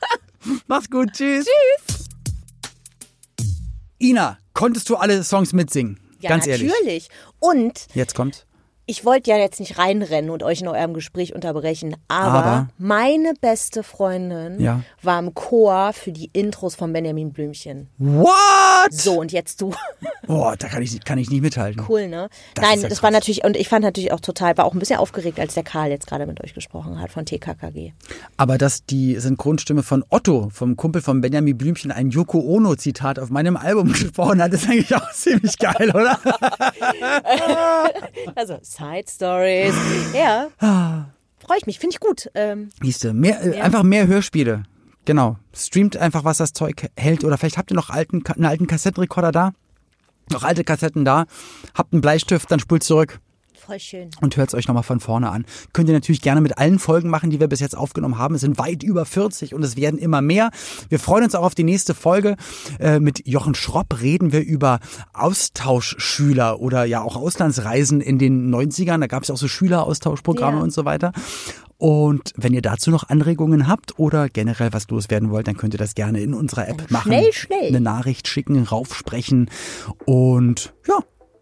[0.68, 1.45] Mach's gut, tschüss.
[1.45, 2.08] Tschüss.
[3.99, 5.99] Ina, konntest du alle Songs mitsingen?
[6.22, 7.10] Ja, Ganz ehrlich.
[7.41, 8.45] Und Jetzt kommt.
[8.91, 12.67] Ich wollte ja jetzt nicht reinrennen und euch in eurem Gespräch unterbrechen, aber, Aber?
[12.77, 14.81] meine beste Freundin Ja.
[15.01, 17.87] war im Chor für die Intros von Benjamin Blümchen.
[17.97, 18.91] What?
[18.91, 19.73] So, und jetzt du.
[20.27, 21.85] Boah, da kann ich, kann ich nicht mithalten.
[21.87, 22.27] Cool, ne?
[22.55, 23.19] Das Nein, ja das war krass.
[23.21, 25.89] natürlich, und ich fand natürlich auch total, war auch ein bisschen aufgeregt, als der Karl
[25.89, 27.93] jetzt gerade mit euch gesprochen hat von TKKG.
[28.35, 33.29] Aber dass die Synchronstimme von Otto, vom Kumpel von Benjamin Blümchen, ein Yoko Ono-Zitat auf
[33.29, 36.19] meinem Album gesprochen hat, ist eigentlich auch ziemlich geil, oder?
[38.35, 39.75] Also, Side Stories.
[40.13, 40.47] Ja.
[41.39, 42.29] Freue ich mich, finde ich gut.
[42.36, 43.63] Ähm, Siehste, mehr, äh, Ja.
[43.63, 44.63] einfach mehr Hörspiele.
[45.05, 45.38] Genau.
[45.55, 47.23] Streamt einfach, was das Zeug hält.
[47.23, 49.51] Oder vielleicht habt ihr noch alten, einen alten Kassettenrekorder da.
[50.32, 51.25] Noch alte Kassetten da.
[51.73, 53.19] Habt einen Bleistift, dann spult zurück.
[53.66, 54.09] Voll schön.
[54.22, 55.45] und hört es euch nochmal von vorne an.
[55.74, 58.36] Könnt ihr natürlich gerne mit allen Folgen machen, die wir bis jetzt aufgenommen haben.
[58.36, 60.51] Es sind weit über 40 und es werden immer mehr.
[60.89, 62.36] Wir freuen uns auch auf die nächste Folge.
[62.80, 64.80] Äh, mit Jochen Schropp reden wir über
[65.14, 68.99] Austauschschüler oder ja auch Auslandsreisen in den 90ern.
[68.99, 70.64] Da gab es auch so Schüleraustauschprogramme Ja.
[70.64, 71.12] und so weiter.
[71.78, 75.80] Und wenn ihr dazu noch Anregungen habt oder generell was loswerden wollt, dann könnt ihr
[75.80, 77.12] das gerne in unserer App machen.
[77.12, 77.68] schnell, schnell.
[77.70, 79.49] Eine Nachricht schicken, raufsprechen.
[80.05, 80.99] Und ja,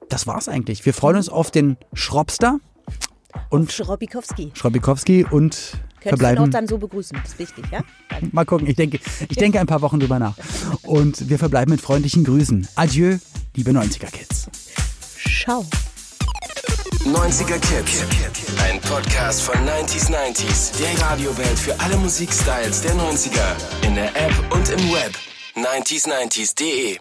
[0.09, 0.85] das war's eigentlich.
[0.85, 2.59] Wir freuen uns auf den Schropster
[3.49, 4.51] und Schrobikowski.
[4.53, 6.51] Schrobikowski und Könntest du ihn auch verbleiben.
[6.51, 7.17] dann so begrüßen.
[7.21, 7.81] Das ist wichtig, ja?
[8.09, 8.29] Dann.
[8.31, 10.35] Mal gucken, ich denke, ich denke ein paar Wochen drüber nach.
[10.83, 12.67] Und wir verbleiben mit freundlichen Grüßen.
[12.75, 13.17] Adieu,
[13.55, 14.49] liebe 90er-Kids.
[15.43, 15.65] Ciao.
[17.05, 18.03] 90er Kids.
[18.61, 20.77] Ein Podcast von 90s 90s.
[20.79, 23.85] Der Radiowelt für alle Musikstyles der 90er.
[23.85, 25.15] In der App und im Web.
[25.55, 26.99] 90s90s.de